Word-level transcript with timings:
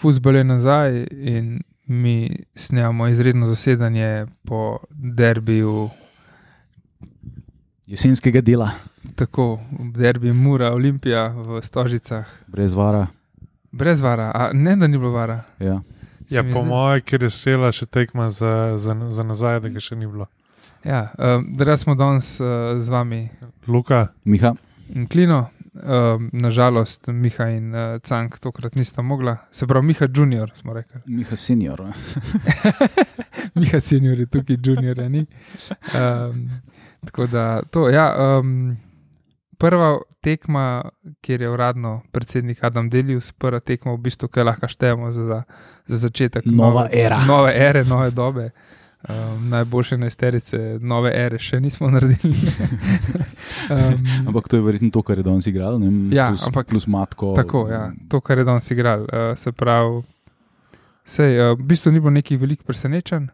Fusbol 0.00 0.36
je 0.36 0.44
nazaj 0.44 1.06
in 1.10 1.60
mi 1.86 2.36
snemamo 2.54 3.08
izredno 3.08 3.46
zasedanje 3.46 4.26
po 4.44 4.78
derbiju, 4.90 5.90
Jesenskega 7.86 8.40
dela, 8.40 8.70
tako 9.14 9.60
derbi 9.94 10.32
Mura, 10.32 10.72
Olimpija 10.72 11.28
v 11.28 11.60
Stožicah, 11.62 12.26
brez 12.46 12.74
vara. 12.74 13.06
brez 13.72 14.00
vara, 14.00 14.30
a 14.34 14.50
ne 14.52 14.76
da 14.76 14.86
ni 14.86 14.98
bilo 14.98 15.10
vara. 15.10 15.42
Ja. 15.58 15.80
Ja, 16.30 16.44
po 16.52 16.62
mojem, 16.64 17.02
ker 17.02 17.22
je 17.22 17.30
strela 17.30 17.72
še 17.72 17.86
tekma 17.86 18.30
za, 18.30 18.78
za, 18.78 18.94
za 19.10 19.22
nazaj, 19.22 19.60
da 19.60 19.68
ga 19.68 19.80
še 19.80 19.96
ni 19.98 20.06
bilo. 20.06 20.26
Ja, 20.84 21.10
um, 21.18 21.56
da 21.58 21.76
smo 21.76 21.94
danes 21.94 22.40
uh, 22.40 22.78
z 22.78 22.88
vami 22.88 23.28
Luka, 23.66 24.06
Miha, 24.24 24.54
in 24.94 25.06
Klino. 25.06 25.48
Um, 25.72 26.30
nažalost, 26.32 27.06
Miha 27.06 27.46
in 27.48 27.74
uh, 27.74 28.00
Cank 28.02 28.38
tokrat 28.38 28.74
nista 28.74 29.02
mogla, 29.02 29.36
se 29.50 29.66
pravi, 29.66 29.86
Miha 29.86 30.06
Junior, 30.16 30.50
smo 30.54 30.72
rekli. 30.74 31.00
Miha 31.16 31.36
senior. 31.36 31.82
Miha 33.54 33.80
senior 33.80 34.18
je 34.18 34.26
tukaj, 34.26 34.56
junior 34.66 34.98
je 34.98 35.08
ni. 35.08 35.26
Um, 35.94 36.50
tako 37.06 37.26
da 37.26 37.62
to, 37.62 37.88
ja. 37.88 38.38
Um, 38.38 38.76
prva 39.58 39.98
tekma, 40.20 40.82
kjer 41.20 41.42
je 41.42 41.50
uradno 41.50 42.02
predsednik 42.12 42.64
Adam 42.64 42.90
Delius, 42.90 43.32
prva 43.32 43.60
tekma, 43.60 43.92
v 43.92 44.02
bistvu, 44.08 44.28
ki 44.28 44.42
lahko 44.42 44.68
štejemo 44.68 45.12
za, 45.12 45.26
za, 45.26 45.42
za 45.86 45.96
začetek 45.96 46.46
Nova 46.46 46.82
nove, 46.82 46.88
era. 46.92 47.24
Nove 47.26 47.52
ere, 47.54 47.84
nove 47.84 48.10
dobe. 48.10 48.50
Um, 49.00 49.48
najboljše 49.48 49.96
nesterice, 49.96 50.58
nove 50.78 51.08
ere, 51.10 51.38
še 51.38 51.56
nismo 51.56 51.88
naredili. 51.88 52.36
um, 53.70 54.02
Ampak 54.26 54.44
to 54.44 54.56
je 54.56 54.62
verjetno 54.62 54.90
to, 54.90 55.00
kar 55.00 55.16
je 55.16 55.24
danes 55.24 55.46
igral. 55.46 55.78
Ne? 55.78 55.88
Ja, 56.10 56.26
plus, 56.28 56.44
ampak- 56.44 56.68
plus 56.68 56.84
matko. 56.86 57.32
Tako, 57.32 57.62
ja, 57.66 57.86
to, 58.08 58.20
kar 58.20 58.38
je 58.38 58.44
danes 58.44 58.68
igral. 58.70 59.00
Uh, 59.02 59.32
se 59.34 59.52
pravi, 59.52 60.02
sej, 61.02 61.32
uh, 61.38 61.54
v 61.54 61.64
bistvu 61.64 61.90
ni 61.90 61.98
bilo 61.98 62.12
nekih 62.12 62.36
velikih 62.36 62.60
presenečenj. 62.62 63.30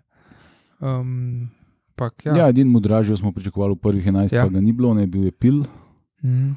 Um, 0.78 1.50
pak, 1.96 2.22
Ja, 2.24 2.36
ja. 2.36 2.48
edin 2.48 2.68
mudražjo 2.68 3.16
smo 3.16 3.32
pričakovali 3.32 3.74
v 3.74 3.80
prvih 3.80 4.06
11, 4.06 4.32
Ja. 4.32 4.44
pa 4.44 4.50
ga 4.50 4.60
ni 4.60 4.70
bilo, 4.70 4.94
ne 4.94 5.06
bil 5.06 5.24
je 5.24 5.32
pil. 5.32 5.64
Mm. 6.22 6.54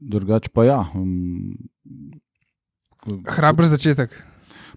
Drugač 0.00 0.48
pa 0.48 0.64
ja. 0.64 0.84
Um, 0.92 1.56
Hraber 3.26 3.66
začetek. 3.66 4.12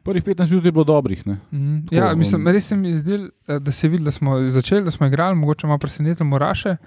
Prvih 0.07 0.23
15 0.23 0.49
minut 0.49 0.65
je 0.65 0.71
bilo 0.71 0.83
dobrih. 0.87 1.27
Ne? 1.27 1.37
Mm. 1.51 1.81
Tako, 1.85 1.95
Ja, 1.95 2.15
mislim, 2.15 2.47
res 2.47 2.67
se 2.67 2.75
mi 2.75 2.93
zdi, 2.95 3.19
da 3.47 3.71
se 3.71 3.87
vidi, 3.87 4.03
da 4.03 4.11
smo 4.11 4.39
začeli, 4.49 4.83
da 4.83 4.91
smo 4.91 5.07
igrali, 5.07 5.35
mogoče 5.35 5.67
malo 5.67 5.77
presenetili 5.83 6.29
Moraše. 6.29 6.77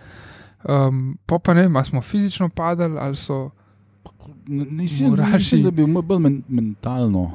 Um, 0.64 1.18
pa 1.26 1.38
pa 1.38 1.54
ne 1.54 1.68
ali 1.74 1.84
smo 1.84 2.00
fizično 2.00 2.48
padali 2.48 2.98
ali 2.98 3.16
so. 3.16 3.50
Muraši. 4.46 5.32
mislim, 5.32 5.62
da 5.62 5.70
bi 5.70 5.86
bil 5.86 6.02
bolj 6.02 6.18
men, 6.18 6.42
mentalno. 6.48 7.30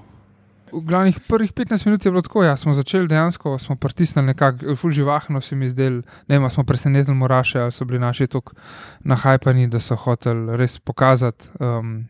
V 0.71 0.81
glavnih 0.81 1.19
prvih 1.27 1.53
15 1.53 1.85
minut 1.85 2.05
je 2.05 2.11
bilo 2.11 2.21
tako, 2.21 2.43
ja, 2.43 2.57
smo 2.57 2.73
začeli 2.73 3.07
dejansko, 3.07 3.59
smo 3.59 3.75
pritisnili 3.75 4.25
nekako, 4.25 4.75
ful 4.75 4.91
živahno 4.91 5.41
se 5.41 5.55
mi 5.55 5.69
zdel, 5.69 6.01
ne 6.27 6.39
vem, 6.39 6.49
smo 6.49 6.63
presenetili 6.63 7.15
Moraše 7.15 7.59
ali 7.59 7.71
so 7.71 7.85
bili 7.85 7.99
naši 7.99 8.27
tako 8.27 8.53
nahajpani, 8.99 9.67
da 9.67 9.79
so 9.79 9.95
hoteli 9.95 10.57
res 10.57 10.79
pokazati. 10.79 11.49
Um, 11.59 12.07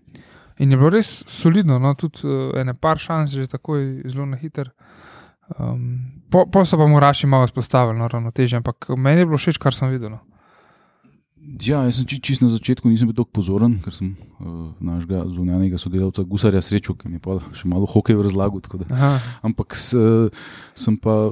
in 0.58 0.72
je 0.72 0.78
bilo 0.78 0.89
res 0.89 1.23
solidno, 1.28 1.80
no, 1.80 1.94
tudi 2.00 2.23
uh, 2.28 2.53
ene 2.59 2.73
par 2.73 3.02
šans, 3.02 3.34
že 3.36 3.48
takoj 3.52 4.06
zelo 4.06 4.25
na 4.30 4.39
hiter. 4.39 4.72
Um, 5.59 6.23
po, 6.31 6.45
po 6.50 6.66
so 6.66 6.78
pa 6.78 6.88
Moraši 6.88 7.28
malo 7.28 7.48
spostavili, 7.48 8.00
no, 8.00 8.08
ravnoteže, 8.08 8.58
ampak 8.58 8.89
meni 8.98 9.22
je 9.22 9.30
bilo 9.30 9.38
všeč, 9.38 9.59
kar 9.61 9.76
sem 9.76 9.92
videl. 9.94 10.16
No. 10.17 10.34
Ja, 11.61 11.83
jaz 11.85 11.99
sem 12.01 12.05
či, 12.09 12.17
čist 12.19 12.41
na 12.41 12.49
začetku 12.49 12.89
nisem 12.89 13.07
bil 13.07 13.15
tako 13.15 13.29
pozoren, 13.38 13.77
ker 13.79 13.93
sem 13.93 14.15
uh, 14.41 14.73
našega 14.81 15.21
zunanjega 15.29 15.77
sodelavca 15.79 16.25
Gusarja 16.27 16.59
srečal, 16.61 16.97
ki 16.97 17.07
mi 17.07 17.15
je 17.15 17.23
pa 17.23 17.37
še 17.55 17.69
malo 17.69 17.85
hokej 17.87 18.17
razlagal. 18.17 18.59
Ampak 19.45 19.77
s, 19.77 19.93
sem 20.75 20.97
pa, 20.97 21.29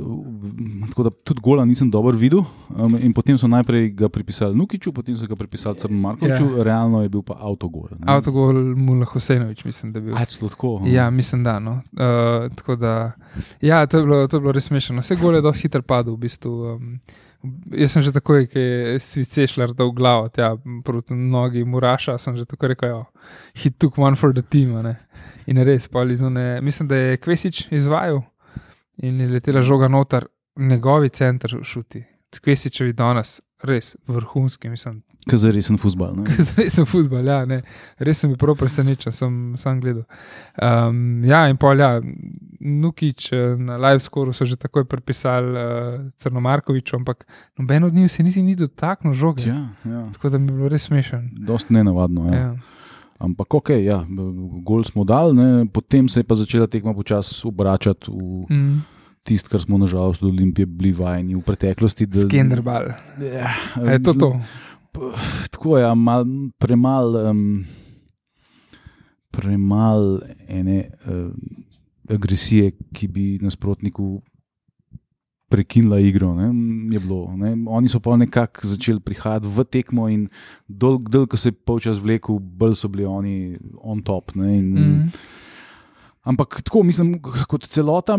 tako 0.93 1.03
da 1.03 1.11
tudi 1.25 1.41
gola 1.43 1.65
nisem 1.65 1.89
dobro 1.91 2.15
videl. 2.15 2.45
Um, 2.69 2.95
in 3.01 3.11
potem 3.11 3.35
so 3.41 3.49
najprej 3.51 3.89
ga 3.97 4.07
pripisali 4.07 4.55
Nukiču, 4.55 4.93
potem 4.93 5.17
so 5.17 5.27
ga 5.27 5.35
pripisali 5.35 5.81
Crnu 5.81 5.97
Markoviču, 5.97 6.45
Ja. 6.57 6.63
realno 6.63 7.01
je 7.01 7.09
bil 7.09 7.21
pa 7.21 7.33
avtogol. 7.41 7.89
ne. 7.97 8.05
Avtogol 8.07 8.53
Mula 8.77 9.05
Hosejnovič, 9.05 9.65
mislim, 9.65 9.91
da 9.91 9.99
je 9.99 10.05
bil. 10.07 10.15
A, 10.15 10.25
tako. 10.25 10.81
Ja, 10.85 11.09
mislim, 11.09 11.43
da. 11.43 11.59
No. 11.59 11.81
Uh, 11.91 12.47
tako 12.55 12.75
da 12.75 13.11
ja, 13.61 13.85
to, 13.85 13.97
je 13.97 14.05
bilo, 14.05 14.27
to 14.27 14.37
je 14.37 14.41
bilo 14.41 14.51
res 14.51 14.69
smešno. 14.69 15.01
Vse 15.01 15.15
gole 15.15 15.37
je 15.37 15.41
dosti 15.41 15.67
hitro 15.67 15.81
padel. 15.81 16.13
V 16.13 16.17
bistvu. 16.17 16.77
um, 16.77 16.99
jaz 17.71 17.91
sem 17.91 18.03
že 18.05 18.13
takoj, 18.15 18.47
ki 18.47 18.59
je 18.59 18.99
svicešljar 19.03 19.73
dal 19.77 19.91
glavo 19.95 20.29
tja, 20.29 20.53
proti 20.85 21.15
nogi 21.15 21.65
Muraša, 21.65 22.17
sem 22.17 22.37
že 22.37 22.45
tako 22.45 22.71
rekel, 22.71 23.03
hit 23.55 23.77
took 23.79 23.97
one 23.97 24.15
for 24.15 24.33
the 24.33 24.41
team. 24.41 24.75
Ne. 24.83 24.95
In 25.47 25.59
res, 25.63 25.87
polizone, 25.87 26.61
mislim, 26.61 26.87
da 26.87 26.95
je 26.95 27.17
Kvesič 27.17 27.67
izvajal 27.71 28.23
in 29.03 29.21
je 29.21 29.29
letela 29.29 29.61
žoga 29.61 29.87
noter, 29.87 30.27
njegovi 30.55 31.09
center 31.09 31.59
šuti. 31.63 32.03
Kvesičevi 32.43 32.93
danes, 32.93 33.41
res 33.63 33.95
vrhunski, 34.07 34.69
mislim, 34.69 35.01
Ker 35.29 35.39
za 35.39 35.51
resen 35.55 35.77
futbal. 35.79 36.15
ne. 36.17 36.27
Zdaj 36.47 36.69
sem 36.69 36.85
futbol, 36.85 37.23
ja, 37.23 37.45
ne. 37.47 37.61
res 37.97 38.19
sem 38.19 38.31
bil 38.31 38.37
prav 38.37 38.57
presenečen, 38.59 39.15
sem, 39.15 39.37
sem 39.57 39.79
gledal. 39.79 40.03
Um, 40.59 41.23
ja, 41.23 41.45
in 41.47 41.57
pol, 41.57 41.79
ja, 41.79 41.95
Nukič 42.63 43.31
eh, 43.35 43.55
na 43.59 43.77
live 43.77 43.99
scoru 43.99 44.33
so 44.35 44.45
že 44.47 44.55
takoj 44.55 44.85
pripisali 44.87 45.51
uh, 45.51 46.11
Crnomarkoviču, 46.15 46.95
ampak 46.95 47.25
noben 47.59 47.83
od 47.83 47.93
njih 47.93 48.11
se 48.11 48.23
niti 48.23 48.43
ni 48.43 48.55
dotaknil 48.55 49.13
žoge. 49.13 49.47
Ja. 49.47 49.67
Ja. 49.85 50.07
Tako 50.13 50.29
da 50.29 50.37
mi 50.37 50.51
je 50.51 50.55
bilo 50.55 50.71
res 50.71 50.87
smešen. 50.87 51.29
Dost 51.47 51.69
nenavadno. 51.69 52.27
Ja. 52.31 52.39
Ja. 52.39 52.55
Ampak 53.23 53.53
ok, 53.53 53.69
ja, 53.69 54.01
gol 54.63 54.83
smo 54.83 55.03
dali, 55.07 55.35
ne. 55.35 55.65
potem 55.71 56.09
se 56.09 56.19
je 56.19 56.27
pa 56.27 56.35
začela 56.35 56.67
tekma 56.67 56.93
počasi 56.93 57.47
obračati 57.47 58.11
v 58.11 58.47
Mm, 58.51 58.81
tisto, 59.23 59.49
kar 59.49 59.61
smo 59.61 59.77
nažalost 59.77 60.21
od 60.21 60.29
Olimpije 60.29 60.65
bili 60.65 60.91
vajeni 60.93 61.35
v 61.35 61.41
preteklosti. 61.41 62.05
da- 62.05 62.21
Skenderbal. 62.21 62.91
Ja, 63.19 63.49
Je 63.85 63.99
to 63.99 64.13
to? 64.13 64.39
Tako 65.49 65.77
je, 65.77 65.81
ja, 65.81 65.93
mal, 65.95 66.25
premal, 66.57 67.15
um, 67.25 67.65
premal 69.31 70.19
ene 70.47 70.77
uh, 71.01 71.31
agresije, 72.07 72.71
ki 72.91 73.07
bi 73.07 73.39
nasprotniku 73.41 74.21
prekinila 75.49 75.99
igro. 75.99 76.33
Ne, 76.33 76.49
je 76.89 76.99
bilo, 76.99 77.35
ne. 77.35 77.55
Oni 77.67 77.89
so 77.89 77.99
pa 77.99 78.17
nekako 78.17 78.65
začeli 78.65 78.99
prihajati 78.99 79.47
v 79.47 79.63
tekmo 79.65 80.07
in 80.07 80.27
dolg, 80.67 81.09
dolg, 81.09 81.29
ko 81.29 81.37
se 81.37 81.49
je 81.49 81.53
polčas 81.55 81.97
vlekel, 81.97 82.39
bolj 82.39 82.75
so 82.75 82.87
bili 82.87 83.05
oni 83.05 83.35
on 83.77 84.01
top. 84.01 84.35
Ne, 84.35 84.57
in, 84.57 84.73
Mm, 84.73 85.11
Ampak 86.23 86.61
tako, 86.63 86.83
mislim, 86.87 87.17
kot 87.21 87.67
celota 87.67 88.15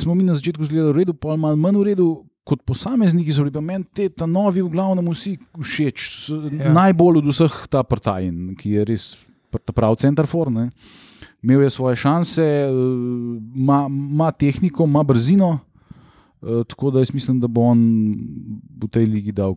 smo 0.00 0.14
mi 0.14 0.24
na 0.24 0.34
začetku 0.34 0.64
zgledali 0.64 0.92
v 0.92 0.96
redu, 1.02 1.14
pa 1.14 1.36
malo 1.36 1.56
manj 1.56 1.80
v 1.80 1.88
redu. 1.92 2.08
Kot 2.42 2.64
posamezniki 2.66 3.30
so 3.30 3.44
bili 3.46 3.60
meni 3.62 3.84
te 3.94 4.08
ta 4.08 4.26
novi, 4.26 4.64
v 4.64 4.72
glavnem, 4.72 5.06
vsi 5.12 5.36
všeč. 5.54 5.98
Ja. 6.58 6.72
Najbolj 6.74 7.20
od 7.20 7.28
vseh 7.30 7.54
ta 7.70 7.84
Partajn, 7.86 8.56
ki 8.58 8.72
je 8.74 8.86
res 8.88 9.04
pravi 9.52 10.00
center 10.02 10.26
for. 10.26 10.50
Ne. 10.50 10.72
Imel 11.42 11.62
je 11.62 11.70
svoje 11.70 11.96
šanse, 12.02 12.42
eh, 12.42 12.72
ima, 13.54 13.86
ima 13.86 14.32
tehniko, 14.32 14.84
ima 14.84 15.04
brzino. 15.06 15.58
eh, 16.42 16.64
Tako 16.66 16.90
da 16.90 16.98
jaz 16.98 17.14
mislim, 17.14 17.38
da 17.38 17.46
bo 17.46 17.60
on 17.70 17.78
v 18.80 18.88
tej 18.90 19.06
ligi 19.06 19.32
dal 19.32 19.54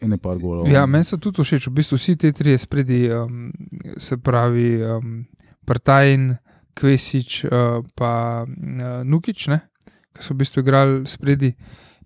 ene 0.00 0.18
par 0.18 0.38
golov. 0.38 0.68
Ja, 0.68 0.86
meni 0.86 1.04
so 1.04 1.16
tudi 1.16 1.42
všeč, 1.42 1.66
v 1.66 1.74
bistvu 1.80 1.96
vsi 1.96 2.16
ti 2.16 2.32
trije 2.32 2.58
spredi, 2.58 3.08
um, 3.08 3.52
se 3.96 4.16
pravi, 4.16 4.82
um, 4.84 5.24
Partajn, 5.64 6.36
Kvesič, 6.78 7.44
uh, 7.44 7.80
pa 7.98 8.44
uh, 8.46 9.00
Nukič, 9.04 9.46
ne, 9.52 9.62
ki 10.16 10.24
so 10.24 10.34
v 10.34 10.42
bistvu 10.42 10.64
igrali 10.64 11.02
spredi. 11.10 11.54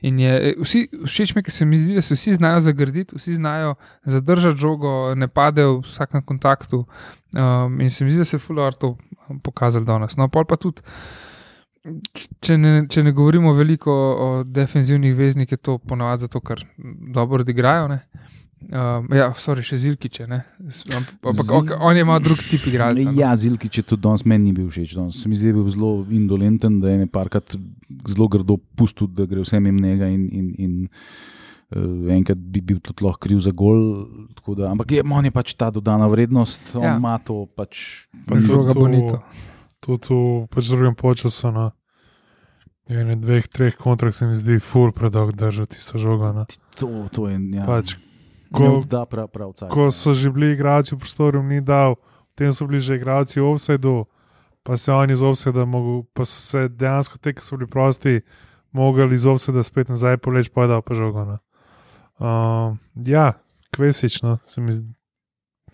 In 0.05 0.19
je, 0.21 0.33
e, 0.51 0.55
vsi, 0.61 0.83
všeč 1.09 1.33
mi 1.33 1.41
je, 1.41 1.47
ker 1.47 1.55
se 1.55 1.67
mi 1.67 1.79
zdi, 1.81 1.95
da 1.97 2.03
se 2.05 2.15
vsi 2.15 2.35
znajo 2.37 2.61
zagrditi, 2.61 3.17
vsi 3.17 3.35
znajo 3.39 3.75
zadržati 4.05 4.61
žogo, 4.61 5.15
ne 5.17 5.29
padejo 5.29 5.79
v 5.79 5.87
vsakem 5.87 6.23
kontaktu. 6.23 6.85
Um, 7.33 7.81
in 7.81 7.91
se 7.91 8.05
mi 8.05 8.13
zdi, 8.13 8.21
da 8.21 8.29
se 8.29 8.37
je 8.37 8.41
Fulor 8.41 8.75
to 8.75 8.97
pokazal 9.43 9.85
danes. 9.85 10.17
No, 10.17 10.29
pa 10.29 10.45
tudi, 10.61 10.85
če 12.43 12.59
ne, 12.59 12.75
če 12.91 13.03
ne 13.07 13.13
govorimo 13.17 13.55
veliko 13.57 13.93
o, 13.95 14.29
defenzivnih 14.45 15.15
veznikih, 15.17 15.57
je 15.57 15.63
to 15.63 15.79
ponavadi 15.79 16.27
zato, 16.27 16.41
ker 16.45 16.63
dobro 17.15 17.43
odigrajo. 17.47 17.89
Ne? 17.89 18.01
Um, 18.67 19.07
ja, 19.15 19.29
sorry, 19.39 19.63
še 19.63 19.77
Zilkiče. 19.79 20.27
ne. 20.27 20.41
Ampak 21.23 21.47
Zil- 21.47 21.77
on 21.79 21.95
je 21.95 22.03
ima 22.03 22.19
drug 22.19 22.39
tip 22.51 22.67
igralca. 22.67 22.99
no. 23.05 23.13
Ja, 23.15 23.31
Zilki, 23.37 23.69
če 23.69 23.83
tudi 23.83 24.03
danes 24.03 24.25
meni 24.25 24.51
ni 24.51 24.53
bil 24.53 24.67
všeč. 24.67 24.95
Danes. 24.95 25.21
Se 25.23 25.29
mi 25.29 25.37
zdi, 25.37 25.53
da 25.53 25.55
je 25.55 25.63
bil 25.63 25.71
zelo 25.71 26.07
indolenten, 26.11 26.81
da 26.81 26.91
je 26.91 26.99
nekajkrat 27.05 27.55
zelo 28.09 28.27
grdo 28.29 28.57
pustil, 28.75 29.07
da 29.07 29.23
gre 29.25 29.41
vse 29.41 29.61
mimo 29.61 29.79
njega. 29.79 30.09
In, 30.11 30.27
in, 30.33 30.49
in 30.59 30.73
uh, 31.77 32.11
enkrat 32.11 32.39
bi 32.39 32.61
bil 32.61 32.81
tudi 32.83 33.07
lahko 33.07 33.19
kriv 33.21 33.39
za 33.41 33.55
gol. 33.55 34.09
tako 34.35 34.55
Da, 34.55 34.71
ampak 34.71 34.91
je, 34.91 35.03
on 35.05 35.25
je 35.25 35.31
pač 35.31 35.55
ta 35.55 35.71
dodana 35.71 36.07
vrednost, 36.07 36.75
on 36.75 36.83
Ja. 36.83 36.97
ima 36.97 37.19
to 37.19 37.47
pač. 37.47 38.07
Pa 38.27 38.35
Žoga 38.35 38.75
bonito. 38.75 39.23
Tudi 39.79 40.11
v 40.11 40.47
pač 40.51 40.67
drugem 40.67 40.95
času 41.15 41.53
na 41.55 41.71
ene, 42.91 43.15
dveh, 43.15 43.47
treh 43.47 43.75
kontrah 43.77 44.15
se 44.15 44.27
mi 44.27 44.35
zdi 44.35 44.59
ful 44.59 44.91
predolg 44.91 45.35
držati 45.39 45.75
tisto 45.75 45.99
žogo. 45.99 46.33
No. 46.33 46.47
To, 46.79 47.07
to 47.13 47.29
je. 47.29 47.39
Ja, 47.55 47.67
Pač, 47.67 47.95
ko, 48.53 48.83
da, 48.87 49.05
prav, 49.07 49.29
prav, 49.29 49.53
cajt, 49.53 49.71
Ko 49.73 49.89
ja. 49.89 49.91
so 49.91 50.15
že 50.15 50.31
bili 50.31 50.53
igralci 50.53 50.95
v 50.95 50.99
prostoru, 50.99 51.43
ni 51.43 51.61
dal, 51.61 51.97
potem 52.35 52.53
so 52.53 52.67
bili 52.67 52.81
že 52.81 52.97
igralci 52.97 53.41
v 53.41 53.47
offsajdu, 53.47 54.07
pa 54.63 54.77
se 54.77 54.93
oni 54.93 55.13
iz 55.13 55.23
offseda, 55.23 55.65
mogel, 55.65 56.05
pa 56.15 56.25
so 56.25 56.37
se 56.37 56.69
dejansko 56.69 57.19
te, 57.19 57.35
ki 57.35 57.43
so 57.43 57.57
bili 57.57 57.71
prosti, 57.71 58.21
mogli 58.73 59.15
iz 59.15 59.27
offseda 59.27 59.63
spet 59.63 59.89
nazaj 59.89 60.19
poleč, 60.19 60.51
pa 60.51 60.67
je 60.67 60.69
dal 60.69 60.83
pa 60.83 60.95
žogo. 60.95 61.39
Uh, 62.19 62.77
ja, 62.95 63.33
kvesično 63.71 64.39
se 64.45 64.61
mi, 64.61 64.73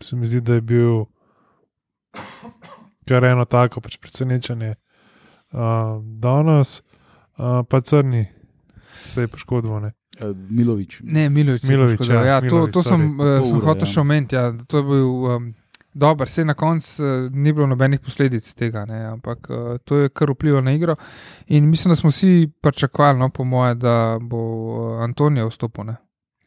se 0.00 0.16
mi 0.16 0.26
zdi, 0.26 0.40
da 0.40 0.54
je 0.54 0.60
bil 0.60 1.04
kar 3.08 3.24
eno 3.24 3.44
tako 3.44 3.80
pač 3.80 3.96
presenečenje. 3.96 4.74
Uh, 5.52 6.00
danes 6.00 6.80
uh, 7.36 7.62
pa 7.68 7.80
crni 7.80 8.26
se 9.02 9.20
je 9.20 9.28
poškodoval. 9.28 9.90
Eh, 10.14 10.24
Milovič. 10.50 11.00
Ne, 11.02 11.28
Milovič. 11.28 11.62
Milović, 11.62 11.98
Milovič 12.00 12.08
ja, 12.08 12.24
ja, 12.24 12.40
to, 12.40 12.44
Milović, 12.46 12.72
to 12.72 12.82
sem, 12.82 13.00
sorry. 13.00 13.12
uh, 13.12 13.38
Pol 13.38 13.44
sem 13.44 13.56
ure, 13.56 13.64
hotel 13.64 13.82
ja. 13.82 13.92
še 13.92 14.00
omeniti. 14.00 14.36
Ja. 14.36 14.52
To 14.64 14.76
je 14.76 14.84
bil 14.84 15.06
um, 15.26 15.54
dober, 15.94 16.26
vse 16.26 16.44
na 16.44 16.54
koncu 16.54 16.88
uh, 16.98 17.08
ni 17.32 17.52
bilo 17.52 17.66
nobenih 17.66 18.00
posledic 18.00 18.44
tega, 18.54 18.84
ne, 18.84 19.00
ampak 19.08 19.48
uh, 19.48 19.56
to 19.80 19.96
je 19.96 20.08
kar 20.10 20.30
vplivalo 20.30 20.62
na 20.62 20.72
igro. 20.72 20.96
In 21.48 21.66
mislim, 21.66 21.92
da 21.92 21.96
smo 21.96 22.10
vsi 22.10 22.32
pričakovali, 22.60 23.18
no, 23.18 23.28
po 23.30 23.44
moje, 23.44 23.74
da 23.76 23.94
bo 24.20 24.38
uh, 24.38 25.02
Antonijo 25.02 25.48
vstopil. 25.48 25.84
Ne. 25.84 25.96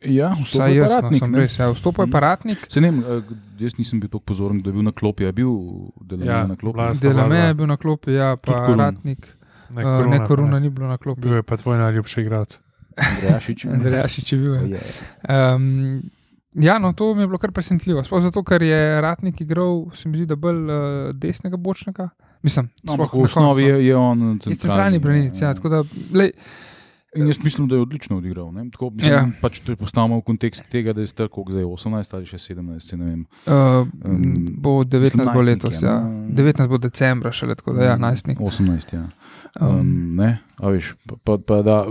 Ja, 0.04 0.36
vstopil 0.36 0.76
je 0.76 0.82
no, 0.82 0.90
paratnik. 0.90 1.20
sem 1.20 1.32
ne. 1.32 1.40
res. 1.40 1.60
Ja, 1.60 1.72
vstopil 1.72 2.04
je 2.04 2.08
Mhm. 2.08 2.12
paratnik. 2.12 2.66
Se 2.70 2.82
ne, 2.82 2.88
eh, 2.90 3.22
jaz 3.60 3.78
nisem 3.78 4.00
bil 4.00 4.10
tako 4.10 4.20
pozoren, 4.24 4.60
kdo 4.60 4.70
je 4.70 4.74
bil 4.74 4.84
na 4.84 4.92
klopi. 4.94 5.24
Je 5.24 5.32
bil 5.34 5.50
Delamej 6.02 6.28
Ja, 6.28 6.46
na 6.46 6.56
klopi. 6.56 6.80
Delame 7.02 7.38
je 7.40 7.54
bil 7.56 7.66
na 7.66 7.78
klopi, 7.78 8.12
ja, 8.14 8.36
pa 8.36 8.62
Korun. 8.62 8.80
Ratnik. 8.80 9.26
Ne, 9.68 9.82
Uh, 9.82 9.98
koruna, 9.98 10.10
ne, 10.12 10.26
Koruna 10.28 10.52
ne. 10.52 10.60
ni 10.60 10.70
bilo 10.70 10.88
na 10.88 10.98
klopi. 10.98 11.22
Bil 11.22 11.34
je 11.34 11.44
pa 11.44 11.58
tvoj 11.58 11.78
najljubši 11.78 12.22
igralec. 12.22 12.60
Andrejašič. 12.98 13.66
Andrejašič 13.68 14.34
je 14.34 14.40
bil. 14.40 14.54
Ja. 14.54 14.60
Je. 14.70 14.82
Um, 15.56 16.02
ja, 16.54 16.80
no, 16.80 16.94
to 16.94 17.16
mi 17.16 17.22
je 17.22 17.28
bilo 17.28 17.38
kar 17.38 17.52
presenetljivo. 17.52 18.04
Sploh 18.04 18.22
zato, 18.22 18.44
ker 18.44 18.64
je 18.64 19.02
Ratnik 19.02 19.42
igral, 19.42 19.86
se 19.94 20.10
mi 20.10 20.18
zdi, 20.18 20.26
da 20.26 20.36
bolj 20.36 20.62
uh, 20.64 20.78
desnega 21.14 21.58
bočnika. 21.58 22.10
Mislim, 22.42 22.70
No, 22.84 22.96
v 22.96 23.24
osnovi 23.24 23.64
no. 23.64 23.70
je, 23.70 23.86
je 23.86 23.96
on 23.96 24.20
je 24.20 24.40
centralni, 24.40 24.58
centralni 24.58 25.00
branilec. 25.00 25.42
Ja, 25.42 25.54
tako 25.54 25.70
da, 25.70 25.84
lej, 26.14 26.32
In 27.16 27.28
jaz 27.28 27.38
mislim, 27.40 27.68
da 27.68 27.76
je 27.76 27.82
odlično 27.82 28.18
odigral. 28.18 28.52
ne. 28.52 28.70
Tako, 28.72 28.90
mislim, 28.90 29.12
Ja. 29.12 29.18
ja. 29.18 29.30
pač 29.42 29.60
to 29.60 29.72
je 29.72 29.76
postavljeno 29.76 30.18
v 30.18 30.22
kontekst 30.22 30.64
tega, 30.70 30.94
da 30.94 31.02
je 31.02 31.08
star 31.08 31.28
koliko 31.30 31.52
zdaj 31.52 31.64
18 31.64 32.14
ali 32.14 32.26
še 32.26 32.38
17, 32.38 32.80
se 32.80 32.98
ne 32.98 33.06
vem. 33.06 33.22
uh, 33.48 33.88
bo 34.58 34.84
19 34.84 35.34
bo 35.34 35.40
letos, 35.40 35.82
je, 35.82 35.88
ja. 35.88 36.00
no. 36.00 36.28
19 36.30 36.68
bo 36.68 36.78
decembra, 36.78 37.32
šele 37.32 37.56
tako 37.56 37.74
da, 37.74 37.84
ja, 37.84 37.98
najstnik. 37.98 38.38
18, 38.40 38.94
ja. 38.94 39.08
Um, 39.56 39.80
Um, 39.80 40.16
ne, 40.16 40.38
a 40.60 40.70
veš, 40.70 40.96
pa, 41.24 41.38
pa 41.38 41.62
da, 41.62 41.86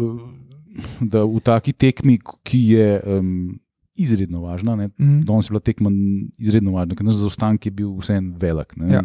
da 1.12 1.25
v 1.25 1.43
taki 1.44 1.73
tekmi, 1.73 2.19
ki 2.43 2.61
je 2.75 2.88
um, 3.19 3.59
izredno 3.94 4.43
važna, 4.43 4.76
ne, 4.76 4.88
mhm. 4.88 5.21
danes 5.29 5.49
je 5.49 5.55
bila 5.55 5.61
tekma 5.61 5.93
izredno 6.38 6.75
važna, 6.75 6.97
ker 6.99 7.06
naš 7.06 7.21
zaostanek 7.23 7.67
je 7.67 7.75
bil 7.75 7.93
vseeno 8.00 8.35
velik. 8.41 8.76
Ne, 8.76 8.93
Ja. 8.94 9.05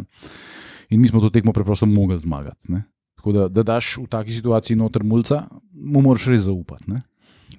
In 0.89 1.01
mi 1.01 1.07
smo 1.07 1.19
to 1.21 1.29
tekmo 1.29 1.53
preprosto 1.53 1.85
mogli 1.85 2.15
zmagati. 2.19 2.71
Ne. 2.73 2.81
Tako 3.19 3.31
da, 3.31 3.43
da 3.47 3.63
daš 3.63 3.97
v 3.99 4.07
taki 4.09 4.33
situaciji 4.33 4.77
noter 4.77 5.03
mulca, 5.05 5.43
mu 5.69 6.01
moraš 6.01 6.25
res 6.31 6.47
zaupati. 6.47 6.89
ne. 6.89 7.03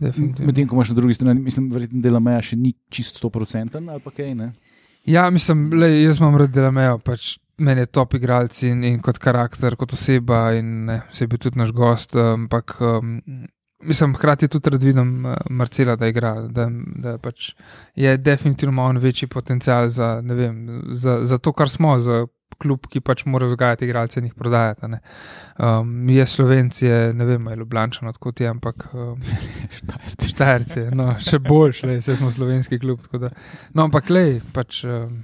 Medtem 0.00 0.66
ko 0.66 0.74
imaš 0.74 0.88
na 0.88 0.94
drugi 0.94 1.14
strani, 1.14 1.40
mislim, 1.40 1.68
verjetno 1.70 2.00
dela 2.02 2.18
meja 2.20 2.40
še 2.42 2.56
ni 2.56 2.72
čist 2.90 3.20
100% 3.22 3.78
ali 3.78 4.02
pa 4.02 4.10
kaj. 4.10 4.34
Ne? 4.34 4.52
Ja, 5.08 5.28
mislim, 5.30 5.68
lej, 5.76 6.02
jaz 6.04 6.20
imam 6.20 6.36
rad 6.40 6.52
Delamejo, 6.54 6.98
pač 7.04 7.36
meni 7.60 7.84
je 7.84 7.90
top 7.92 8.14
igralec 8.16 8.56
in, 8.68 8.82
in 8.88 8.98
kot 9.04 9.20
karakter, 9.20 9.76
kot 9.76 9.94
oseba, 9.96 10.50
in 10.56 10.86
ne, 10.88 11.00
se 11.12 11.24
je 11.24 11.30
bil 11.30 11.40
tudi 11.40 11.60
naš 11.60 11.72
gost. 11.76 12.16
Ampak 12.16 12.76
um, 12.80 13.18
mislim, 13.82 14.14
hkrati 14.14 14.48
tudi 14.48 14.70
rad 14.70 14.84
vidim 14.84 15.26
uh, 15.26 15.36
Marcela, 15.50 15.96
da 15.96 16.08
igra, 16.08 16.34
da, 16.40 16.68
da 16.96 17.18
pač 17.18 17.52
je 17.94 18.16
definitivno 18.16 18.84
on 18.84 18.98
večji 18.98 19.28
potencial 19.28 19.88
za, 19.88 20.20
vem, 20.20 20.82
za, 20.90 21.20
za 21.22 21.38
to, 21.38 21.52
kar 21.52 21.68
smo, 21.68 21.98
za 22.00 22.26
klub, 22.60 22.86
ki 22.90 23.00
pač 23.00 23.24
mora 23.24 23.46
vzgajati 23.48 23.86
igralce 23.86 24.20
in 24.20 24.26
jih 24.28 24.34
prodajati. 24.34 24.84
a 24.84 24.88
ne. 24.88 25.00
Um, 25.58 26.08
je 26.08 26.26
Slovenci, 26.26 26.86
je, 26.86 27.12
ne 27.14 27.24
vem, 27.24 27.46
ali 27.46 27.56
je 27.56 27.62
Ljubljančan, 27.62 28.08
odkot 28.08 28.40
je, 28.40 28.48
ampak. 28.48 28.88
Um, 28.92 29.22
Štajerci, 30.32 30.90
no, 30.94 31.14
še 31.18 31.38
boljš, 31.38 31.82
le, 31.88 31.98
vse 32.02 32.16
smo 32.16 32.30
slovenski 32.30 32.78
klub. 32.78 33.00
tako 33.06 33.18
Da, 33.26 33.30
no, 33.74 33.86
ampak 33.88 34.10
le, 34.10 34.40
pač. 34.52 34.84
Um, 34.84 35.22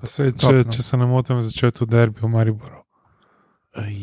Pa 0.00 0.08
se, 0.08 0.30
Top, 0.32 0.40
če, 0.40 0.62
no. 0.64 0.72
če 0.72 0.82
se 0.82 0.96
ne 0.96 1.06
motim, 1.08 1.42
začel 1.44 1.74
tudi 1.76 1.92
derbi 1.92 2.22
v 2.24 2.30
Mariboru. 2.32 2.78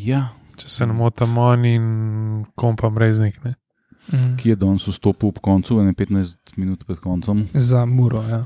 Ja, 0.05 0.27
Če 0.57 0.69
se 0.69 0.85
ne 0.89 0.93
motim, 0.97 1.37
on 1.37 1.65
in 1.65 1.87
kompa 2.57 2.89
mreznik. 2.89 3.37
Ne? 3.45 3.55
mm, 4.11 4.37
ki 4.37 4.49
je 4.49 4.55
danes 4.55 4.87
vstopil 4.87 5.29
ob 5.29 5.39
koncu, 5.43 5.79
ne 5.83 5.93
15 5.93 6.57
minut 6.57 6.83
pred 6.87 6.99
koncem. 6.99 7.47
za 7.53 7.85
muro, 7.85 8.23
ja. 8.23 8.45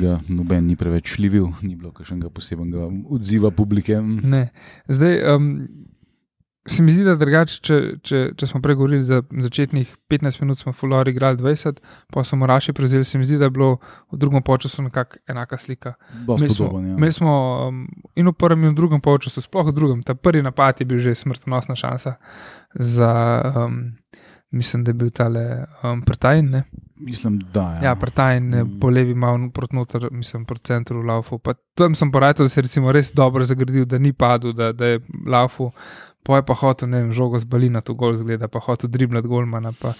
Ga 0.00 0.20
noben 0.28 0.66
ni 0.66 0.76
preveč 0.76 1.16
šljivil, 1.16 1.50
ni 1.62 1.76
bilo 1.76 1.92
kakšnega 1.92 2.30
posebnega 2.30 2.88
odziva 3.12 3.50
publike. 3.50 4.00
Ne. 4.02 4.48
Zdaj, 4.88 5.18
um, 5.34 5.50
se 6.66 6.82
mi 6.82 6.92
zdi, 6.94 7.02
da 7.04 7.16
drugače, 7.18 7.58
če, 7.64 7.76
če, 8.06 8.18
če 8.38 8.46
smo 8.46 8.60
prej 8.62 8.76
govorili 8.78 9.02
za 9.06 9.18
začetnih 9.44 9.96
15 10.10 10.42
minut, 10.44 10.60
smo 10.62 10.72
Fulor 10.76 11.08
igrali 11.10 11.40
20, 11.40 11.80
pa 12.14 12.22
so 12.24 12.38
Moraši 12.38 12.74
prevzeli, 12.76 13.04
se 13.04 13.18
mi 13.18 13.26
zdi, 13.26 13.38
da 13.40 13.48
je 13.48 13.54
bilo 13.56 13.72
v 14.12 14.20
drugem 14.22 14.44
polčasu 14.46 14.84
nekako 14.86 15.18
enaka 15.28 15.58
slika. 15.58 15.94
Imeli 16.22 16.54
smo, 16.54 16.68
podoben, 16.68 16.86
ja. 16.90 16.96
imeli 16.96 17.16
smo 17.16 17.34
um, 17.66 17.82
in 18.14 18.30
v 18.30 18.34
prvem, 18.38 18.68
in 18.68 18.76
v 18.76 18.78
drugem 18.78 19.02
polčasu, 19.02 19.42
sploh 19.42 19.72
v 19.72 19.74
drugem. 19.74 20.04
Ta 20.06 20.14
prvi 20.14 20.44
napad 20.44 20.80
je 20.80 20.86
bil 20.86 21.02
že 21.02 21.16
smrtonosna 21.18 21.74
šansa 21.74 22.14
za, 22.74 23.12
um, 23.66 23.82
mislim, 24.54 24.84
da 24.86 24.94
je 24.94 25.00
bil 25.02 25.10
tale 25.10 25.66
um, 25.82 26.04
Prtajn. 26.06 26.50
ne. 26.50 26.64
Mislim, 27.04 27.40
da 27.54 27.80
Ja, 27.82 27.94
Prtajn 27.94 28.50
Mm. 28.54 28.78
po 28.80 28.90
levi 28.90 29.14
malo 29.14 29.50
proti 29.50 29.76
noter, 29.76 30.08
mislim, 30.10 30.44
proti 30.44 30.64
centru 30.64 31.02
Laufu. 31.02 31.38
Pa 31.38 31.54
tam 31.74 31.94
sem 31.94 32.12
porajal, 32.12 32.34
da 32.46 32.48
se 32.48 32.60
je 32.60 32.92
res 32.92 33.12
dobro 33.14 33.44
zagradil, 33.44 33.84
da 33.84 33.98
ni 33.98 34.12
padel, 34.12 34.52
da, 34.52 34.72
da 34.72 34.86
je 34.86 35.00
Laufu. 35.26 35.70
Pa 36.22 36.36
je 36.36 36.42
pa 36.46 36.54
hotel, 36.54 36.88
ne 36.88 37.02
vem, 37.02 37.12
žogo 37.12 37.38
z 37.38 37.44
balina, 37.44 37.80
tu 37.80 37.94
gol 37.94 38.14
zgleda, 38.16 38.48
pa 38.48 38.60
hotel 38.60 38.90
driblat 38.90 39.26
golmana. 39.26 39.72
Pa... 39.72 39.92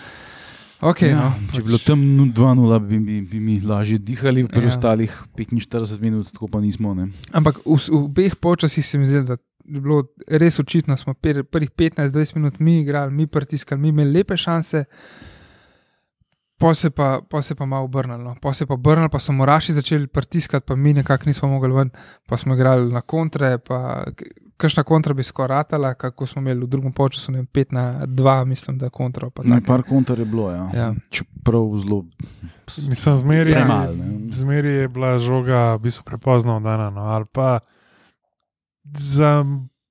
Okay, 0.83 1.13
ja, 1.15 1.19
no, 1.19 1.31
če 1.55 1.63
bi 1.63 1.69
bilo 1.71 1.79
tam 1.79 2.01
2-0, 2.35 2.79
bi, 2.89 2.99
bi, 2.99 3.21
bi 3.23 3.41
mi 3.41 3.61
lažje 3.61 3.99
dihali, 3.99 4.47
pri 4.51 4.59
Ja. 4.59 4.63
ja. 4.63 4.69
ostalih 4.69 5.13
45 5.39 6.01
minut, 6.01 6.33
tako 6.33 6.49
pa 6.49 6.61
nismo. 6.61 6.95
Ne. 6.95 7.09
Ampak 7.33 7.63
v, 7.67 7.79
v 7.79 7.99
obeh 8.05 8.35
počasih 8.35 8.87
se 8.87 8.99
mi 8.99 9.07
zdi, 9.07 9.23
da 9.23 9.39
je 9.39 9.81
bilo 9.81 10.05
res 10.27 10.59
očitno, 10.59 10.97
smo 10.97 11.15
per, 11.15 11.45
prvih 11.45 11.71
15-20 11.71 12.35
minut 12.37 12.59
mi 12.59 12.81
igrali, 12.81 13.15
mi 13.15 13.27
pritiskali, 13.27 13.81
mi 13.81 13.89
imeli 13.89 14.13
lepe 14.13 14.37
šanse. 14.37 14.85
Pa 16.63 16.75
se 16.75 16.91
pa, 16.91 17.21
pa 17.23 17.43
se 17.43 17.55
pa 17.55 17.67
malo 17.67 17.85
obrnilo. 17.85 18.19
No. 18.21 18.37
Pa 18.37 18.53
se 18.53 18.67
pa 18.67 18.75
obrnilo, 18.75 19.09
pa 19.09 19.19
so 19.19 19.33
moraši 19.33 19.73
začeli 19.73 20.07
pritiskati, 20.07 20.67
pa 20.67 20.77
mi 20.77 20.93
nekako 20.95 21.25
nismo 21.27 21.49
mogli 21.49 21.73
ven, 21.73 21.91
pa 22.27 22.37
smo 22.37 22.55
igrali 22.55 22.93
na 22.93 23.01
kontre. 23.03 23.59
Pa, 23.59 24.05
kakšna 24.57 24.83
kontra 24.83 25.15
bi 25.15 25.23
skoraj 25.23 25.49
ratala, 25.51 25.95
kako 25.95 26.27
smo 26.27 26.41
imeli 26.41 26.61
v 26.61 26.69
drugem 26.69 26.93
času, 27.11 27.33
ne 27.33 27.39
vem, 27.39 27.47
5 27.49 27.73
na 27.73 27.85
2, 28.07 28.45
mislim, 28.45 28.79
da 28.79 28.91
kontra. 28.91 29.31
pa 29.31 29.43
Ne, 29.45 29.61
par 29.61 29.83
kontar 29.83 30.19
je 30.19 30.25
bilo, 30.25 30.51
ja. 30.51 30.71
Ja. 30.75 30.95
čeprav 31.11 31.67
zelo 31.77 32.05
Mislim, 32.79 33.17
zmeri 33.17 33.55
ne. 33.55 33.89
zmeri 34.31 34.69
je 34.71 34.89
bila 34.89 35.19
žoga, 35.19 35.75
v 35.75 35.79
bistvu 35.81 36.05
prepozno 36.05 36.57
oddana. 36.57 36.91
No, 36.91 37.01
ali 37.03 37.25
pa 37.27 37.59
za, 38.87 39.45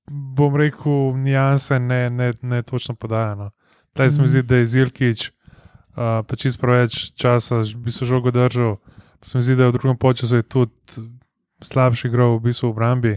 bom 0.08 0.56
rekel, 0.56 0.92
nijanse 1.16 1.80
ne, 1.80 2.10
ne, 2.10 2.34
ne 2.42 2.62
točno 2.62 2.96
podajano. 2.96 3.51
Tleh 3.94 4.12
se 4.12 4.18
mi 4.18 4.24
Mhm. 4.24 4.30
zdi, 4.30 4.44
da 4.44 4.56
je 4.56 4.66
Zilkič 4.66 5.32
uh, 5.95 6.21
pa 6.27 6.36
čist 6.36 6.60
preveč 6.62 7.12
časa, 7.15 7.63
ž- 7.63 7.77
bi 7.77 7.91
se 7.91 8.05
žogo 8.05 8.31
držal. 8.31 8.77
Se 9.21 9.38
mi 9.38 9.41
zdi, 9.41 9.55
da 9.55 9.63
je 9.63 9.69
v 9.69 9.74
drugem 9.74 9.98
času 10.15 10.41
tudi 10.43 10.74
slabši 11.62 12.07
igral 12.07 12.38
v 12.38 12.50
bistvu 12.50 12.67
v 12.67 12.71
obrambi, 12.71 13.13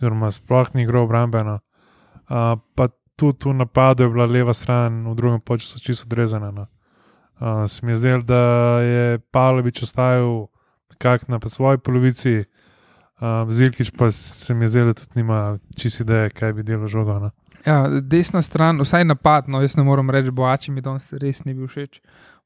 oziroma 0.00 0.30
sploh 0.30 0.74
ni 0.74 0.82
igral 0.82 1.04
obrambeno. 1.04 1.60
Uh, 2.28 2.56
pa 2.74 2.88
tudi 3.16 3.48
v 3.50 3.54
napadu 3.54 4.02
je 4.02 4.08
bila 4.08 4.26
leva 4.26 4.54
stran 4.54 5.04
v 5.04 5.14
drugem 5.14 5.40
času 5.44 5.80
čisto 5.80 6.06
odrezana. 6.08 6.50
No. 6.50 6.66
Uh, 7.40 7.66
se 7.66 7.86
mi 7.86 7.92
je 7.92 7.96
zdelo, 7.96 8.22
da 8.22 8.42
je 8.80 9.18
Pavlović 9.18 9.82
ostajal 9.82 10.46
nekako 10.90 11.24
na 11.28 11.38
svoji 11.48 11.78
polovici, 11.78 12.44
uh, 13.20 13.50
Zilkič 13.50 13.90
pa 13.90 14.10
se 14.10 14.54
mi 14.54 14.64
je 14.64 14.68
zdelo, 14.68 14.86
da 14.86 14.94
tudi 14.94 15.10
nima 15.14 15.58
čisto 15.76 16.02
ideje, 16.02 16.30
kaj 16.30 16.52
bi 16.52 16.62
delo 16.62 16.88
žogo. 16.88 17.18
No. 17.18 17.30
Ja, 17.66 17.86
desna 18.00 18.42
stran, 18.42 18.80
vsaj 18.80 19.04
napad, 19.04 19.48
no 19.48 19.60
jaz 19.60 19.76
ne 19.76 19.82
morem 19.82 20.10
reči, 20.10 20.30
boači 20.30 20.70
mi 20.70 20.80
danes 20.80 21.12
res 21.12 21.44
ni 21.44 21.54
bil 21.54 21.66
všeč. 21.66 22.00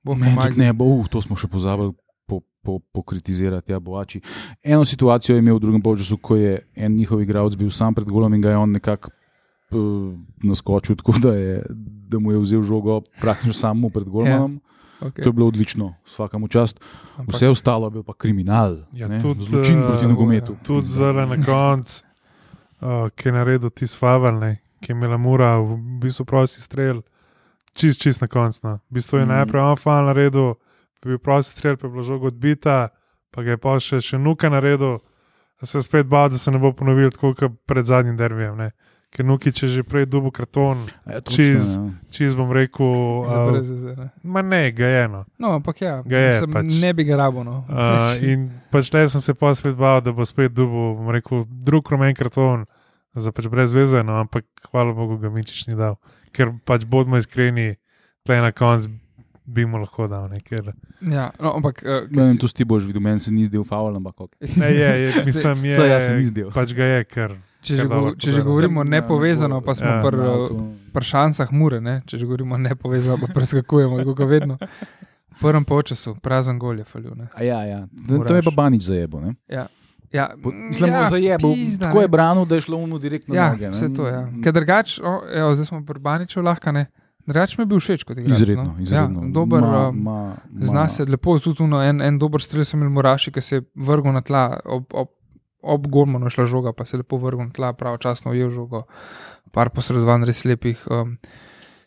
Ne, 0.06 0.34
ne, 0.56 0.72
bo, 0.72 0.84
uh, 0.86 1.06
to 1.08 1.18
smo 1.18 1.34
še 1.34 1.48
pozabili 1.48 1.90
po, 2.26 2.38
po, 2.62 2.78
pokritizirati, 2.92 3.72
ja, 3.72 3.80
boači. 3.80 4.20
Eno 4.62 4.84
situacijo 4.84 5.34
je 5.34 5.42
imel 5.42 5.56
v 5.56 5.60
drugem 5.60 5.82
polčasu, 5.82 6.16
ko 6.16 6.36
je 6.36 6.52
en 6.76 6.94
njihov 6.94 7.22
igralec 7.22 7.56
bil 7.56 7.70
sam 7.70 7.94
pred 7.94 8.06
golom 8.06 8.34
in 8.34 8.40
ga 8.40 8.50
je 8.50 8.56
on 8.56 8.70
nekako 8.70 9.10
uh, 9.72 10.12
naskočil, 10.42 10.96
tako 10.96 11.18
da, 11.18 11.32
je, 11.34 11.62
da 12.06 12.18
mu 12.18 12.32
je 12.32 12.38
vzel 12.38 12.62
žogo 12.62 13.00
praktično 13.20 13.52
samo 13.52 13.90
pred 13.90 14.06
golom. 14.06 14.60
Okay. 14.96 15.22
To 15.22 15.28
je 15.28 15.32
bilo 15.32 15.46
odlično, 15.46 15.94
vsakemu 16.06 16.48
čast. 16.48 16.78
Ampak- 17.16 17.34
Vse 17.34 17.48
ostalo 17.48 17.86
je 17.86 17.90
bil 17.90 18.02
pa 18.02 18.14
kriminal, 18.14 18.78
Ja, 18.92 19.08
ne, 19.08 19.20
tudi, 19.20 19.44
zločin 19.44 19.82
proti 19.82 20.06
nogometu. 20.06 20.56
Tudi 20.62 20.86
zdaj 20.86 21.26
na 21.26 21.36
koncu, 21.36 22.00
uh, 22.80 23.10
ki 23.10 23.28
je 23.28 23.32
naredil 23.32 23.70
tisti 23.70 23.98
faval, 23.98 24.38
ne, 24.40 24.54
ki 24.86 24.92
je 24.92 24.96
imela 24.96 25.16
mura, 25.18 25.56
v 25.58 25.74
bistvu 25.98 26.22
prosti 26.30 26.62
strel, 26.62 27.02
čist, 27.74 27.98
čist 28.00 28.22
na 28.22 28.30
koncu. 28.30 28.60
No. 28.62 28.74
V 28.86 29.00
bistvu 29.00 29.18
je 29.18 29.26
mm. 29.26 29.32
najprej 29.34 29.62
on 29.64 29.76
faval 29.76 30.12
naredil, 30.12 30.54
pa 31.02 31.08
je 31.08 31.16
bil 31.16 31.18
prosti 31.18 31.58
strel, 31.58 31.74
pa 31.76 31.88
je 31.88 31.92
bila 31.96 32.06
žoga 32.06 32.30
odbita, 32.30 32.76
pa 33.34 33.42
ga 33.42 33.56
je 33.56 33.58
pa 33.58 33.74
še, 33.82 33.98
še 34.00 34.22
nuka 34.22 34.46
naredil, 34.48 35.00
se 35.66 35.82
spet 35.82 36.06
bal, 36.06 36.30
da 36.30 36.38
se 36.38 36.54
ne 36.54 36.62
bo 36.62 36.70
ponovil 36.72 37.10
tako 37.10 37.34
kot 37.34 37.58
pred 37.66 37.82
zadnjim 37.88 38.14
derbijem. 38.16 38.54
Ne? 38.56 38.70
Ker 39.10 39.24
Nuki, 39.24 39.48
če 39.54 39.68
že 39.70 39.82
prej 39.86 40.04
dubo 40.10 40.30
karton, 40.34 40.82
Ja, 41.06 41.20
točno, 41.20 41.36
Čiz- 41.36 41.76
ja. 41.78 41.84
čez 42.12 42.34
bom 42.36 42.50
rekel, 42.52 43.24
Za 43.30 43.38
uh, 43.38 43.50
brez 43.50 43.70
veze, 43.70 43.94
ne. 43.96 44.08
ma 44.22 44.42
ne, 44.42 44.70
ga 44.76 44.86
je 44.86 45.04
eno. 45.04 45.20
No, 45.38 45.54
ampak 45.56 45.80
ja, 45.80 46.02
Ga 46.04 46.18
je, 46.18 46.40
pač. 46.52 46.72
ne 46.82 46.90
bi 46.92 47.04
ga 47.06 47.16
rabo. 47.16 47.44
No. 47.46 47.64
Uh, 47.70 48.18
in 48.20 48.50
pač 48.70 48.90
le 48.92 49.06
sem 49.08 49.22
se 49.22 49.34
pa 49.34 49.54
spet 49.56 49.74
bal, 49.78 50.02
da 50.04 50.12
bo 50.12 50.26
spet 50.26 50.52
dubo, 50.52 50.94
bom 50.98 51.08
rekel, 51.14 51.46
drug 51.48 51.88
rumen 51.94 52.12
karton, 52.18 52.66
za 53.16 53.32
pač 53.32 53.48
brez 53.48 53.72
veze, 53.72 54.02
no, 54.02 54.20
ampak 54.20 54.44
hvala 54.70 54.92
Bogu 54.92 55.16
ga 55.18 55.30
Mičič 55.30 55.66
ni 55.66 55.74
dal. 55.74 55.96
Ker 56.32 56.52
pač 56.64 56.84
bodimo 56.84 57.16
iskreni, 57.16 57.76
tle 58.22 58.40
na 58.40 58.52
koncu 58.52 58.92
bi 59.46 59.62
mu 59.62 59.78
lahko 59.78 60.08
dal 60.10 60.26
nekaj. 60.28 60.58
ja, 61.06 61.30
no, 61.40 61.54
ampak 61.54 61.82
uh, 61.82 62.10
Ne 62.10 62.22
vem, 62.24 62.36
to 62.36 62.48
si 62.48 62.54
ti 62.54 62.64
boš 62.64 62.82
videl, 62.84 63.00
meni 63.00 63.20
se 63.20 63.30
ni 63.30 63.46
zdel 63.46 63.62
faul, 63.64 63.94
ampak 63.96 64.20
ok. 64.20 64.32
Ne, 64.60 64.70
je, 64.74 64.90
je, 65.02 65.22
mislim, 65.22 65.64
je, 65.64 65.76
ja 65.86 66.00
se 66.00 66.16
ni 66.16 66.24
zdel. 66.26 66.50
pač 66.50 66.74
ga 66.74 66.84
je, 66.84 67.04
ker 67.04 67.36
če, 67.62 67.76
že, 67.76 67.86
go, 67.86 68.10
če 68.14 68.30
že 68.32 68.42
govorimo 68.42 68.82
Ja, 68.82 68.90
nepovezano, 68.90 69.60
pa 69.62 69.74
smo 69.74 69.86
ja, 69.86 70.02
pri 70.02 70.18
Ja, 70.18 70.34
pri 70.92 71.04
šansah 71.04 71.50
mure, 71.54 71.78
ne? 71.80 72.02
če 72.06 72.18
že 72.18 72.26
govorimo 72.26 72.58
nepovezano, 72.58 73.18
pa 73.22 73.30
preskakujemo, 73.30 73.98
tako 74.02 74.14
kot 74.18 74.28
vedno. 74.28 74.58
V 75.36 75.40
prvem 75.40 75.64
polčasu, 75.68 76.14
prazen 76.18 76.58
gol 76.58 76.78
je 76.80 76.84
falil. 76.84 77.14
Ne? 77.14 77.26
A 77.36 77.42
Ja, 77.44 77.62
ja. 77.62 77.80
To 78.08 78.34
je 78.34 78.42
pa 78.42 78.50
Banič 78.50 78.82
zajebo. 78.88 79.20
ne? 79.20 79.34
Ja, 79.46 79.66
Po- 80.36 80.50
mm, 80.50 80.68
Mislim, 80.68 80.88
ja, 80.88 80.98
ja, 80.98 81.10
zajebo. 81.10 81.48
pizda, 81.50 81.84
Tako 81.84 82.00
je 82.00 82.08
branil, 82.08 82.44
da 82.44 82.54
je 82.54 82.60
šlo 82.62 82.78
mu 82.80 82.98
direkt 82.98 83.28
na 83.28 83.34
Ja, 83.34 83.48
noge. 83.50 83.64
ne. 83.64 83.70
vse 83.70 83.88
to 83.90 84.06
je. 84.06 84.12
Ja. 84.12 84.28
Ker 84.40 84.52
drugač, 84.52 84.98
o, 84.98 85.12
evo, 85.30 85.50
zdaj 85.52 85.66
smo 85.66 85.82
pri 85.82 85.98
Baniču 86.00 86.40
lahko 86.40 86.72
ne. 86.72 86.86
Drugač 87.22 87.58
mi 87.58 87.62
je 87.62 87.66
bil 87.66 87.78
všeč 87.78 88.04
kot 88.04 88.16
igralec. 88.16 88.40
Izredno, 88.40 88.64
no. 88.64 88.74
izredno. 88.78 89.20
Ja, 89.20 89.30
dober, 89.30 89.60
Ma- 89.60 89.88
um, 89.88 89.96
ma- 89.98 90.36
Zna 90.62 90.80
ma- 90.80 90.88
se 90.88 91.04
lepo, 91.04 91.38
tudi 91.38 91.58
uno, 91.60 91.80
en, 91.80 92.00
en 92.00 92.18
dober 92.18 92.38
strel 92.38 92.64
sem 92.64 92.78
imel 92.78 92.92
Moraši, 92.92 93.32
ki 93.32 93.40
se 93.40 93.56
je 93.56 93.62
vrgel 93.76 94.12
na 94.12 94.20
tla, 94.20 94.44
ob, 94.64 94.86
ob, 94.94 95.08
ob 95.60 95.86
Gormanu 95.88 96.30
šla 96.30 96.46
žoga, 96.46 96.72
pa 96.72 96.84
se 96.84 96.94
je 96.94 96.98
lepo 96.98 97.18
vrgel 97.18 97.42
na 97.42 97.50
tla, 97.50 97.72
pravočasno 97.72 98.30
ujel 98.30 98.50
žogo, 98.50 98.84
par 99.50 99.70
posredovanj 99.70 100.24
res 100.24 100.44
lepih. 100.44 100.78
Um, 100.88 101.16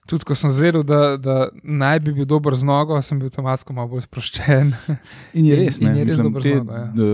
tudi 0.09 0.25
ko 0.25 0.33
sem 0.33 0.49
zvedel, 0.49 0.81
da, 0.83 1.15
da 1.15 1.35
naj 1.61 1.99
bi 2.01 2.13
bil 2.13 2.25
dober 2.25 2.55
z 2.57 2.65
nogo, 2.65 2.97
sem 3.01 3.19
bil 3.19 3.29
avtomatsko 3.29 3.73
malo 3.73 3.91
bolj 3.91 4.01
sproščen. 4.01 4.71
In 5.37 5.45
je 5.45 5.53
In- 5.53 5.59
res, 5.59 5.77
in 5.77 5.85
ne, 5.85 5.93
je 5.93 6.03
res 6.03 6.13
mislim, 6.13 6.27
dober 6.27 6.41
te, 6.41 6.53
zmaga, 6.55 6.79
ja. 6.79 7.13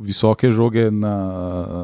visoke 0.00 0.50
žoge 0.50 0.84
na, 0.88 1.14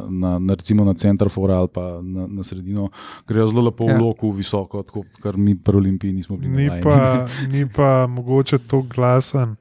na, 0.09 0.37
na, 0.39 0.55
recimo 0.55 0.85
na 0.85 0.95
center 0.95 1.27
fora 1.29 1.57
ali 1.57 1.69
pa 1.69 1.83
na, 1.99 2.29
na 2.29 2.43
sredino 2.43 2.89
grejo 3.27 3.49
zelo 3.49 3.63
lepo 3.63 3.85
Ja. 3.85 3.97
v 3.97 4.01
loku, 4.01 4.31
visoko, 4.31 4.83
tako, 4.83 5.03
kar 5.19 5.37
mi 5.37 5.55
pri 5.55 5.77
Olimpiji 5.77 6.13
nismo 6.15 6.37
bili. 6.37 6.53
ni 6.53 6.65
navajeni. 6.65 6.85
pa, 6.85 7.27
ni 7.53 7.67
pa 7.69 8.07
mogoče 8.07 8.59
tako 8.61 8.83
glasen, 8.85 9.57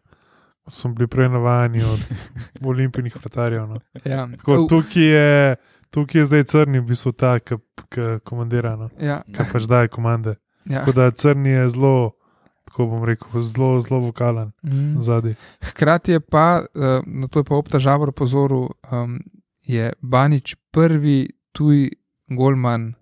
smo 0.68 0.94
bili 0.94 1.08
prej 1.08 1.30
navajeni 1.30 1.82
od 1.84 2.00
olimpijskih 2.64 3.18
vratarjev. 3.18 3.68
No. 3.68 3.80
ja. 4.06 4.28
Tako, 4.38 4.68
tukaj, 4.70 5.04
je, 5.06 5.56
tukaj 5.90 6.22
je 6.22 6.26
zdaj 6.26 6.44
crni, 6.46 6.80
v 6.80 6.86
bistvu 6.86 7.12
ta, 7.12 7.40
ki 7.40 7.58
komandira, 8.24 8.76
no. 8.76 8.88
ja, 8.98 9.24
ki 9.28 9.50
pač 9.52 9.66
daje 9.66 9.90
komande. 9.90 10.38
Ja. 10.66 10.80
Tako 10.80 10.92
da 10.92 11.12
crni 11.12 11.50
je 11.50 11.70
zelo, 11.70 12.12
tako 12.66 12.86
bom 12.86 13.04
rekel, 13.04 13.42
zelo, 13.42 13.80
zelo 13.80 14.00
vokalen 14.00 14.52
Mm. 14.64 15.00
zadnji. 15.00 15.36
Hkrati 15.62 16.12
je 16.12 16.20
pa, 16.20 16.62
uh, 16.76 16.82
na 17.06 17.28
to 17.28 17.40
je 17.40 17.44
pa 17.44 17.56
opta 17.56 17.80
žabr 17.80 18.12
pozoril, 18.12 18.68
um, 18.92 19.20
je 19.64 19.94
Banič 20.02 20.56
prvi 20.72 21.30
tuj 21.52 21.90
golman 22.30 22.94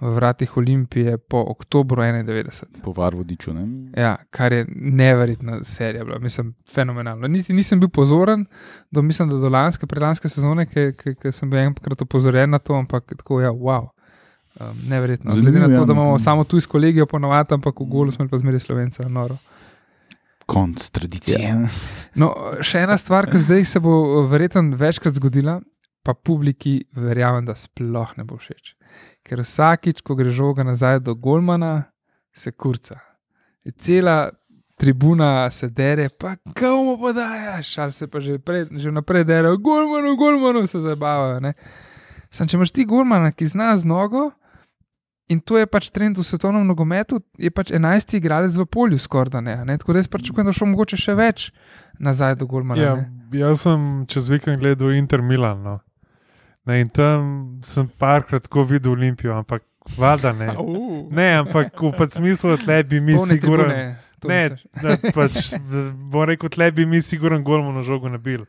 v 0.00 0.14
vratih 0.14 0.56
Olimpije 0.56 1.18
po 1.18 1.44
oktobru 1.48 2.02
91. 2.02 2.82
Po 2.84 2.92
Varvodiču. 2.92 3.52
Ne? 3.54 3.90
Ja, 4.02 4.16
kar 4.30 4.52
je 4.52 4.66
neverjetna 4.74 5.64
serija, 5.64 6.04
bila. 6.04 6.18
mislim, 6.18 6.54
fenomenalno. 6.74 7.26
Nisi, 7.28 7.52
nisem 7.52 7.80
bil 7.80 7.88
pozoren, 7.88 8.46
do, 8.90 9.02
mislim, 9.02 9.28
da 9.28 9.36
do 9.36 9.48
lanske, 9.48 9.86
predlanske 9.86 10.28
sezone, 10.28 10.66
ki 10.66 11.32
sem 11.32 11.50
bil 11.50 11.58
enkrat 11.58 12.02
opozorjen 12.02 12.50
na 12.50 12.58
to, 12.58 12.74
ampak 12.74 13.04
tako 13.16 13.40
je, 13.40 13.44
ja, 13.44 13.50
wow. 13.50 13.88
Um, 14.60 14.78
neverjetno. 14.88 15.30
Glede 15.30 15.44
Zanimivo, 15.44 15.68
na 15.68 15.74
to, 15.74 15.80
ja, 15.82 15.86
da 15.86 15.92
imamo 15.92 16.10
no. 16.10 16.18
samo 16.18 16.44
tu 16.44 16.58
iz 16.58 16.66
kolegijo 16.66 17.06
ponovadi, 17.06 17.54
ampak 17.54 17.80
v 17.80 17.84
golu 17.84 18.12
smo 18.12 18.28
pa 18.28 18.38
zmeraj 18.38 18.60
slovenca, 18.60 19.08
noro. 19.08 19.36
Konc 20.46 20.90
tradicije. 20.90 21.68
No, 22.14 22.32
še 22.64 22.82
ena 22.82 22.96
stvar, 22.98 23.28
ki 23.30 23.38
zdaj 23.44 23.64
se 23.64 23.80
bo 23.84 24.24
verjetno 24.26 24.74
večkrat 24.76 25.14
zgodila, 25.14 25.60
pa 26.02 26.14
publiki 26.14 26.80
verjamem, 26.96 27.44
da 27.46 27.54
sploh 27.54 28.16
ne 28.16 28.24
bo 28.24 28.40
všeč. 28.40 28.74
Ker 29.22 29.44
vsakič, 29.44 30.00
ko 30.02 30.16
gre 30.18 30.32
žoga 30.34 30.64
nazaj 30.66 31.04
do 31.06 31.14
Golmana, 31.14 31.92
se 32.34 32.50
kurca. 32.50 32.98
Je 33.62 33.72
cela 33.76 34.30
tribuna 34.78 35.50
se 35.50 35.68
dere, 35.68 36.08
pa 36.08 36.36
komu 36.58 36.96
podajaš, 36.98 37.78
ali 37.78 37.92
se 37.92 38.06
pa 38.06 38.20
že, 38.20 38.38
pred, 38.38 38.68
že 38.72 38.90
naprej 38.90 39.24
dere, 39.24 39.54
Golmanu, 39.60 40.16
Golmanu 40.16 40.66
se 40.66 40.80
zabavajo. 40.80 41.40
ne. 41.40 41.54
Sam, 42.30 42.48
če 42.48 42.56
imaš 42.56 42.72
ti 42.72 42.84
Golmana, 42.84 43.32
ki 43.32 43.46
zna 43.46 43.76
z 43.76 43.84
nogo. 43.88 44.30
In 45.28 45.40
to 45.44 45.58
je 45.60 45.66
pač 45.68 45.90
trend 45.92 46.16
v 46.16 46.24
svetovnem 46.24 46.64
nogometu, 46.64 47.20
je 47.36 47.50
pač 47.52 47.68
11 47.76 48.16
igralec 48.16 48.54
v 48.56 48.64
polju, 48.64 48.96
skoraj 48.96 49.34
da 49.36 49.40
ne. 49.44 49.58
ne? 49.68 49.76
Tako 49.76 49.92
da 49.92 50.00
jaz 50.00 50.08
pričakujem, 50.08 50.46
da 50.46 50.54
bo 50.54 50.56
šlo 50.56 50.68
mogoče 50.72 50.96
še 50.96 51.14
več 51.18 51.50
nazaj 52.00 52.38
do 52.40 52.48
Golmana. 52.48 52.80
Ja, 52.80 52.94
ne. 52.96 53.10
jaz 53.36 53.66
sem 53.66 54.06
čez 54.08 54.30
vikend 54.32 54.62
gledal 54.62 54.96
Inter 54.96 55.20
Milan. 55.20 55.60
No. 55.60 55.74
Ne, 56.64 56.80
in 56.80 56.88
tam 56.88 57.26
sem 57.64 57.90
parkrat 58.00 58.48
tako 58.48 58.64
videl 58.68 58.96
Olimpijo, 58.96 59.36
ampak 59.36 59.66
valjda 60.00 60.32
ne. 60.32 60.48
Ne, 61.12 61.28
ampak 61.42 61.76
v 61.76 61.92
pač 61.96 62.16
smislu, 62.16 62.56
da 62.64 62.82
bi 62.82 63.00
mi 63.00 63.18
sigurno. 63.20 63.68
to 64.20 64.32
Ne, 64.32 64.56
da 64.80 64.96
pač, 65.14 65.52
da 65.52 65.90
bom 65.92 66.24
rekel, 66.28 66.50
tle 66.50 66.70
bi 66.72 66.86
mi 66.88 67.02
sigurno 67.04 67.38
golmo 67.44 67.72
na 67.72 67.84
žogo 67.84 68.08
nabil. 68.08 68.48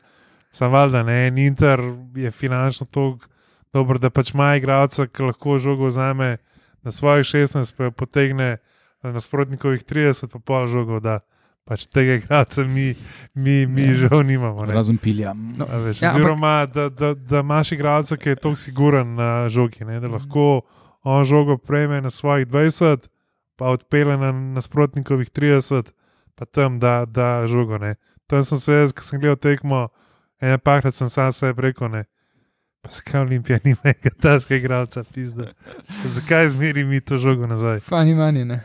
Sam 0.51 0.71
valjda 0.71 1.03
ne, 1.03 1.27
in 1.27 1.37
Inter 1.43 1.83
je 2.15 2.31
finančno 2.31 2.87
tako 2.87 3.27
dober, 3.73 3.99
da 3.99 4.09
pač 4.09 4.31
ima 4.33 4.55
igralca, 4.57 5.05
ki 5.07 5.27
lahko 5.27 5.59
žogo 5.59 5.91
vzame 5.91 6.37
na 6.81 6.91
svojih 6.91 7.25
16, 7.25 7.75
pa 7.75 7.83
jo 7.83 7.91
potegne 7.91 8.57
na 9.03 9.11
nasprotnikovih 9.11 9.83
30, 9.83 10.27
pa 10.27 10.39
pol 10.39 10.67
žogo, 10.67 10.99
da 10.99 11.19
pač 11.63 11.85
tega 11.85 12.15
igralca 12.17 12.63
mi, 12.63 12.95
mi, 13.33 13.65
mi 13.65 13.81
Ja. 13.83 13.93
žal 13.93 14.23
nimamo. 14.23 14.65
Ne. 14.65 14.73
Razen 14.73 14.97
pilja. 14.97 15.33
No, 15.33 15.65
A 15.65 15.77
Veš, 15.77 16.01
Ja, 16.01 16.09
oziroma, 16.09 16.65
da, 16.65 16.89
da, 16.89 17.13
da 17.13 17.39
imaš 17.39 17.71
igralca, 17.71 18.17
ki 18.17 18.29
je 18.29 18.35
tako 18.37 18.55
siguren 18.55 19.15
na 19.15 19.49
žogi, 19.49 19.85
ne, 19.85 19.99
da 19.99 20.07
lahko 20.07 20.61
on 21.03 21.23
žogo 21.23 21.57
prejme 21.57 22.01
na 22.01 22.09
svojih 22.09 22.47
20, 22.47 23.05
pa 23.55 23.65
odpele 23.67 24.17
na 24.17 24.31
nasprotnikovih 24.31 25.29
30, 25.29 25.91
pa 26.35 26.45
tam 26.45 26.79
da, 26.79 27.05
da 27.05 27.47
žogo. 27.47 27.77
Ne. 27.77 27.95
Tam 28.27 28.43
sem 28.43 28.57
se, 28.57 28.73
jaz, 28.73 28.93
ko 28.93 29.01
sem 29.01 29.19
gledal 29.19 29.35
tekmo, 29.37 29.87
ena 30.41 30.57
pakrat 30.57 30.95
sem 30.95 31.09
sam 31.09 31.31
sebi 31.31 31.61
rekel, 31.61 31.89
ne. 31.89 32.03
Pa 32.81 32.89
zakaj 32.91 33.21
Olimpija 33.21 33.59
nima 33.63 33.79
enega 33.83 34.09
taskega 34.21 34.59
igralca, 34.59 35.03
pizda. 35.03 35.51
Zakaj 36.05 36.49
zmeri 36.49 36.83
mi 36.83 37.01
to 37.01 37.17
žogo 37.17 37.47
nazaj? 37.47 37.79
Fani 37.79 38.15
manj 38.15 38.45
ne. 38.45 38.59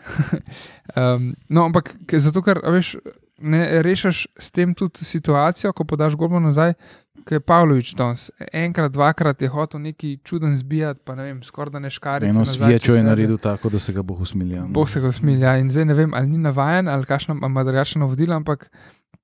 um, 0.97 1.35
no, 1.49 1.65
ampak 1.65 1.95
zato, 2.13 2.43
ker 2.43 2.61
a 2.63 2.71
veš, 2.71 2.95
ne 3.39 3.83
rešiš 3.83 4.27
s 4.39 4.51
tem 4.51 4.75
tudi 4.75 5.05
situacijo, 5.05 5.73
ko 5.73 5.85
podaš 5.85 6.15
golmo 6.15 6.41
nazaj. 6.41 6.75
Ki 7.25 7.39
je 7.39 7.41
Pavlović 7.41 7.95
danes, 7.97 8.27
enkrat, 8.53 8.93
dvakrat 8.93 9.43
je 9.43 9.49
hotel 9.49 9.81
neki 9.81 10.19
čuden 10.25 10.57
zbijati, 10.57 11.01
pa 11.05 11.15
ne 11.15 11.25
vem, 11.25 11.39
skoraj 11.43 11.73
da 11.73 11.81
ne 11.81 11.91
škari. 11.91 12.29
Eno 12.29 12.45
svečo 12.45 12.95
je 12.95 13.03
naredil 13.03 13.39
tako, 13.39 13.71
da 13.73 13.79
se 13.79 13.93
ga 13.93 14.03
bo 14.03 14.15
usmilil. 14.15 14.67
Bog 14.69 14.91
se 14.91 15.01
ga 15.01 15.09
usmilja. 15.09 15.57
In 15.57 15.71
zdaj 15.71 15.85
ne 15.85 15.95
vem, 15.95 16.15
ali 16.15 16.27
ni 16.27 16.39
navajen 16.39 16.89
ali 16.89 17.07
kakšno 17.07 17.39
ima 17.43 17.65
drugačno 17.65 18.07
vodilo, 18.07 18.37
ampak 18.37 18.69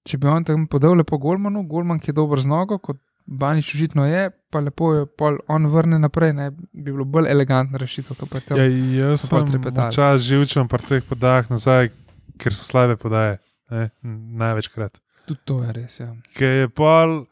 če 0.09 0.19
bi 0.19 0.27
on 0.27 0.45
tam 0.45 0.67
podal 0.67 0.97
lepo 0.97 1.19
Golmanu, 1.19 1.67
Golman, 1.69 2.01
ki 2.01 2.11
je 2.11 2.17
dober 2.17 2.41
z 2.41 2.49
nogo, 2.49 2.79
kot 2.79 2.97
Banič 3.31 3.75
užitno 3.75 4.03
je, 4.05 4.23
pa 4.51 4.59
lepo 4.59 4.89
je 4.93 5.07
pol 5.09 5.37
on 5.47 5.67
vrne 5.67 5.99
naprej, 5.99 6.33
ne 6.33 6.49
bi 6.51 6.91
bilo 6.91 7.05
bolj 7.07 7.29
elegantna 7.31 7.79
rešitev, 7.79 8.17
kot 8.17 8.29
pa 8.29 8.37
je 8.37 8.43
tam. 8.43 8.59
Ja, 8.59 8.65
jaz 9.01 9.21
sem 9.23 9.45
trepetali. 9.47 9.93
čas 9.93 10.23
živčen 10.23 10.67
pri 10.67 10.83
teh 10.83 11.03
podajah 11.05 11.47
nazaj, 11.49 11.91
ker 12.37 12.51
so 12.51 12.65
slabe 12.65 12.97
podaje. 12.97 13.39
Ne, 13.71 13.91
največkrat. 14.35 14.99
Tudi 15.25 15.41
to 15.45 15.63
je 15.63 15.73
res. 15.73 16.01
Ja. 16.01 16.11
Ker 16.35 16.51
je 16.57 16.69
pol 16.69 17.25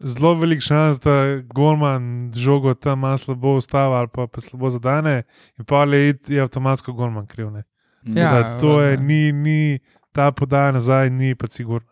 zelo 0.00 0.34
velik 0.34 0.60
šans, 0.60 0.96
da 0.98 1.18
Golman 1.46 2.32
žogo 2.34 2.72
tam 2.74 2.98
malo 3.00 3.18
slabo 3.18 3.56
ustava 3.56 3.98
ali 3.98 4.08
pa, 4.08 4.24
pa 4.26 4.40
slabo 4.40 4.70
zadane, 4.70 5.22
in 5.54 5.64
pa 5.64 5.84
je, 5.84 6.08
it- 6.08 6.28
je 6.28 6.40
avtomatsko 6.40 6.92
Golman 6.92 7.26
kriv. 7.26 7.50
Ne. 7.50 7.62
Ja, 8.04 8.32
Da 8.32 8.58
to 8.58 8.80
je, 8.80 8.96
valjda. 8.96 9.02
ni, 9.02 9.32
ni 9.32 9.78
ta 10.12 10.32
podaja 10.32 10.72
nazaj, 10.72 11.10
ni 11.10 11.34
pa 11.34 11.46
sigurno. 11.46 11.88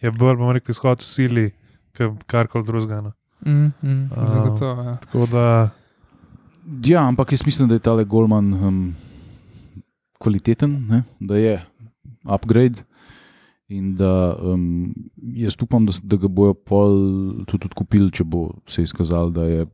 Je 0.00 0.10
bolj, 0.10 0.36
bomo 0.36 0.52
rekli, 0.52 0.70
izhod 0.70 1.00
v 1.00 1.06
sili, 1.06 1.50
karkoli 2.26 2.64
drugega. 2.64 3.00
No. 3.00 3.12
Mm, 3.46 3.72
mm, 3.82 4.10
A. 4.16 4.28
zagotovo. 4.28 4.82
Ja. 4.82 4.94
Tako 4.94 5.26
da, 5.26 5.70
Ja, 6.84 7.08
ampak 7.08 7.32
jaz 7.32 7.46
mislim, 7.46 7.68
da 7.68 7.74
je 7.74 7.78
tale 7.78 8.04
Golman 8.04 8.54
um, 8.54 8.94
kvaliteten, 10.18 10.86
ne? 10.88 11.02
da 11.20 11.36
je 11.36 11.64
upgrade. 12.24 12.82
In 13.68 13.94
da 13.96 14.36
um, 14.42 14.94
jaz 15.16 15.56
upam, 15.62 15.86
da, 15.86 15.92
da 16.02 16.16
ga 16.16 16.28
bojo 16.28 16.54
pol 16.54 16.92
tudi 17.48 17.66
odkupili, 17.66 18.10
če 18.12 18.24
bo 18.24 18.50
se 18.68 18.82
izkazalo, 18.82 19.30
da 19.30 19.44
je. 19.44 19.66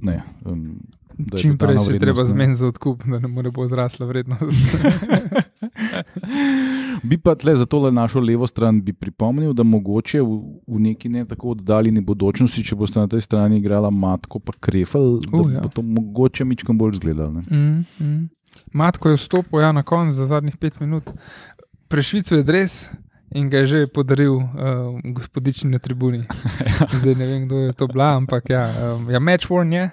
Ne, 0.00 0.22
um, 0.44 0.80
da 1.18 1.36
je 1.36 1.42
Čim 1.42 1.58
prej 1.58 1.78
se 1.78 1.92
vrednost, 1.92 2.00
treba 2.00 2.24
zmeniti 2.24 2.58
za 2.58 2.66
odkup, 2.66 3.04
da 3.06 3.18
ne 3.18 3.28
more 3.28 3.50
bo 3.50 3.66
zrasla 3.68 4.06
vrednost. 4.06 4.62
Bi 7.02 7.18
pa 7.18 7.34
tle 7.34 7.56
za 7.56 7.66
tole 7.66 7.92
našo 7.92 8.20
levo 8.20 8.46
stran 8.46 8.82
bi 8.82 8.92
pripomnil, 8.92 9.52
da 9.52 9.62
mogoče 9.62 10.20
v, 10.20 10.38
v 10.66 10.80
neki 10.80 11.08
ne 11.08 11.24
tako 11.24 11.54
oddaljeni 11.54 12.00
bodočnosti, 12.00 12.64
če 12.64 12.76
boste 12.76 13.00
na 13.00 13.08
tej 13.08 13.24
strani 13.24 13.58
igrala 13.58 13.90
Matko 13.90 14.38
pa 14.38 14.52
Krefel, 14.60 15.18
da 15.20 15.30
Uh, 15.40 15.52
ja. 15.52 15.60
bo 15.60 15.68
to 15.68 15.82
mogoče 15.82 16.44
mičkam 16.44 16.78
bolj 16.78 16.98
izgledalo. 16.98 17.42
Mm, 17.50 17.84
mm. 18.00 18.28
Matko 18.72 19.08
je 19.08 19.16
vstopil 19.16 19.60
ja, 19.60 19.72
na 19.72 19.82
koncu 19.82 20.16
za 20.16 20.26
zadnjih 20.26 20.56
pet 20.56 20.80
minut, 20.80 21.10
prešvical 21.88 22.38
je 22.38 22.44
dres 22.44 22.90
in 23.34 23.50
ga 23.50 23.62
je 23.62 23.66
že 23.66 23.86
podaril 23.86 24.36
uh, 24.36 24.44
gospodični 25.04 25.70
na 25.70 25.78
tribuni. 25.78 26.24
Zdaj 27.00 27.14
ne 27.14 27.26
vem, 27.26 27.46
kdo 27.46 27.56
je 27.56 27.72
to 27.72 27.86
bila, 27.86 28.16
ampak 28.16 28.50
ja, 28.50 28.66
um, 28.94 29.10
ja 29.10 29.18
match 29.18 29.48
worn 29.50 29.72
je. 29.72 29.90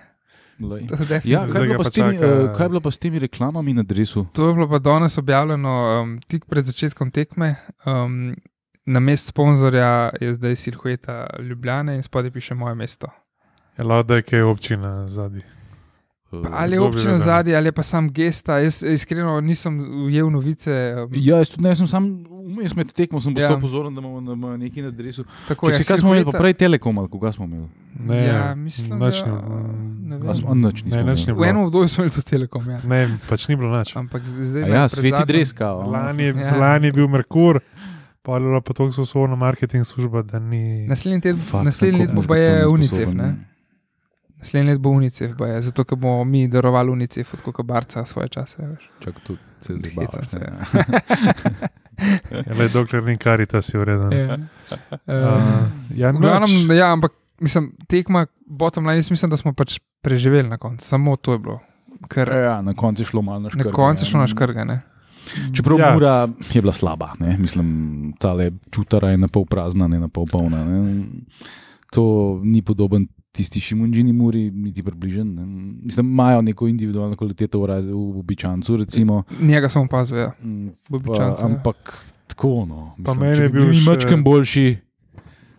Ja, 1.24 1.46
kaj 1.46 1.62
je, 1.62 1.68
bilo 1.68 1.84
temi, 1.86 2.18
čaka- 2.18 2.26
eh, 2.26 2.54
kaj 2.54 2.66
je 2.66 2.70
bilo 2.70 2.82
pa 2.82 2.92
s 2.92 2.98
temi 2.98 3.20
reklamami 3.20 3.74
na 3.74 3.84
dresu? 3.84 4.26
To 4.34 4.48
je 4.48 4.54
bilo 4.54 4.70
pa 4.70 4.80
danes 4.80 5.18
objavljeno 5.18 5.74
um, 6.02 6.20
tik 6.22 6.46
pred 6.46 6.66
začetkom 6.66 7.12
tekme. 7.12 7.56
Um, 7.86 8.36
na 8.86 9.00
mestu 9.00 9.28
sponzorja 9.28 9.90
je 10.22 10.34
zdaj 10.34 10.56
silhueta 10.56 11.28
Ljubljane 11.40 11.96
in 11.96 12.04
spodaj 12.04 12.32
piše 12.32 12.56
moje 12.56 12.76
mesto. 12.76 13.08
Je 13.78 13.84
lahko, 13.84 14.04
da 14.04 14.16
je 14.16 14.22
kaj 14.22 14.42
občina 14.42 15.08
zadnji. 15.08 15.42
Ali 16.52 16.76
je 16.76 16.82
občina 16.82 17.18
zadnji 17.18 17.56
ali 17.56 17.72
pa 17.72 17.84
sam 17.84 18.10
gesta. 18.10 18.58
Jaz 18.58 18.84
iskreno 18.84 19.42
nisem 19.42 19.80
ujel 20.06 20.30
novice. 20.30 20.72
Ja, 21.12 21.38
jaz 21.38 21.50
tudi 21.50 21.64
ne, 21.64 21.76
sem 21.76 21.88
sam 21.88 22.26
vmes 22.58 22.76
med 22.76 22.92
tekmo, 22.92 23.22
sem 23.22 23.34
postal 23.34 23.52
Ja. 23.52 23.60
pozoren, 23.60 23.96
da 23.96 24.02
imamo, 24.02 24.22
na 24.82 24.92
dresu. 24.92 25.24
tako, 25.48 25.68
Če 25.68 25.72
ja, 25.72 25.78
si 25.78 25.84
kaj 25.84 25.98
smo 25.98 26.10
imeli, 26.10 26.26
silhueta- 26.26 26.38
prej 26.38 26.54
Telekom, 26.56 26.98
ali 26.98 27.10
koga 27.10 27.32
smo 27.32 27.46
imeli? 27.46 27.68
Ne, 28.00 28.18
Ja, 28.26 28.56
mislim, 28.56 28.90
da- 28.90 29.06
ne 29.06 29.12
smo- 29.12 29.26
Ne, 30.86 30.90
imeli. 30.90 31.06
ni 31.28 31.34
V 31.34 31.44
enem 31.44 31.56
bilo. 31.56 31.66
obdobju 31.66 31.88
smo 31.88 32.02
imeli 32.02 32.14
tudi 32.14 32.26
Telekom. 32.26 32.70
Ja. 32.70 32.80
Ne, 32.84 33.00
pač 33.30 33.48
ni 33.48 33.56
bilo 33.56 33.78
nič. 33.80 33.96
Ampak 33.96 34.22
zdaj 34.24 34.62
ne, 34.62 34.70
ja, 34.70 34.82
pred 34.82 34.92
sveti 34.92 35.10
zadnjim- 35.10 35.28
dres, 35.28 35.54
kao. 35.54 35.80
a? 35.80 35.86
Lani, 35.86 36.24
Ja. 36.24 36.34
ja. 36.36 36.56
lani 36.58 36.88
je 36.88 36.94
bil 36.94 37.08
Merkur, 37.08 37.60
pa 38.22 38.34
je 38.34 38.40
bila 38.40 38.62
pa 38.62 38.74
tako 38.74 38.92
sposobna 38.92 39.36
marketing 39.36 39.86
služba, 39.86 40.22
da 40.22 40.40
ni. 40.40 40.88
Naslednji, 40.88 41.22
ted, 41.22 41.38
Fakt, 41.40 41.66
naslednji 41.66 42.00
let 42.00 42.14
bo 42.14 42.22
pa 42.24 42.36
je 42.36 42.68
UNICEF. 42.68 43.14
Ne? 43.14 43.36
Naslednji 44.38 44.72
let 44.72 44.80
bo 44.80 44.90
UNICEF, 44.92 45.32
pa 45.38 45.48
je, 45.48 45.62
zato 45.62 45.84
ker 45.84 45.98
bomo 45.98 46.24
mi 46.24 46.48
darovali 46.48 46.92
UNICEF 46.92 47.34
od 47.34 47.42
koga 47.42 47.64
barca 47.64 48.06
svoje 48.06 48.30
čase. 48.30 48.58
Veš. 48.60 48.90
Čakaj, 49.00 49.22
tu 49.24 49.38
se 49.62 49.74
zdaj 49.74 49.92
Ne. 51.98 52.44
Ja, 52.48 52.54
le, 52.60 52.68
dokler 52.70 53.04
ni 53.04 53.18
karita, 53.18 53.62
si 53.62 53.77
ureden. 53.77 54.12
Ja. 54.13 54.38
Uh, 55.08 55.42
ja, 55.96 56.12
V 56.12 56.20
glavnem, 56.22 56.50
nič. 56.68 56.77
ja, 56.77 56.92
ampak 56.94 57.12
mislim, 57.39 57.72
tekma, 57.88 58.25
bottom 58.46 58.86
line, 58.88 59.01
mislim, 59.10 59.30
da 59.30 59.38
smo 59.38 59.54
pač 59.54 59.80
preživeli 60.01 60.50
na 60.50 60.58
koncu. 60.58 60.86
Samo 60.86 61.16
to 61.16 61.34
je 61.34 61.39
bilo. 61.39 61.60
Ker 62.10 62.30
Ja, 62.30 62.62
na 62.62 62.74
koncu 62.74 63.01
je 63.01 63.06
šlo 63.10 63.22
malo 63.22 63.39
na 63.39 63.50
škrge. 63.50 63.70
na 63.70 63.74
koncu 63.74 64.04
je 64.04 64.08
ja. 64.08 64.12
šlo 64.12 64.20
na 64.20 64.27
škrgane. 64.27 64.82
Čeprav 65.54 65.80
Ja. 65.80 65.88
ja. 65.88 65.94
Mura 65.94 66.27
je 66.54 66.62
bila 66.62 66.74
slaba, 66.74 67.12
ne? 67.20 67.38
mislim, 67.38 67.68
ta 68.20 68.32
čutara 68.72 69.10
je 69.10 69.18
na 69.18 69.27
pol 69.27 69.46
prazna, 69.46 69.88
ne 69.88 70.00
na 70.00 70.08
pol 70.08 70.25
polna. 70.25 70.63
Ne? 70.63 71.04
To 71.92 72.38
ni 72.44 72.62
podoben 72.62 73.08
tisti 73.38 73.62
šimunžini 73.62 74.13
muri, 74.13 74.48
niti 74.51 74.84
približen. 74.84 75.29
Ne? 75.36 75.46
Mislim, 75.86 76.10
imajo 76.10 76.41
neko 76.41 76.67
individualno 76.67 77.15
kvaliteto 77.15 77.62
v, 77.62 77.70
raz, 77.70 77.86
v 77.86 78.20
običancu, 78.20 78.77
recimo. 78.82 79.24
Njega 79.41 79.70
sem 79.70 79.82
opazil, 79.86 80.17
ja. 80.17 80.32
Mm, 80.41 80.74
Običancu, 80.89 81.44
ja. 81.44 81.46
ampak 81.46 81.94
tako, 82.27 82.65
no. 82.65 82.96
Pa 83.06 83.13
meni 83.13 83.46
je 83.46 83.50
bil 83.50 83.70
še- 83.74 83.86
mačkem 83.91 84.24
boljši, 84.24 84.67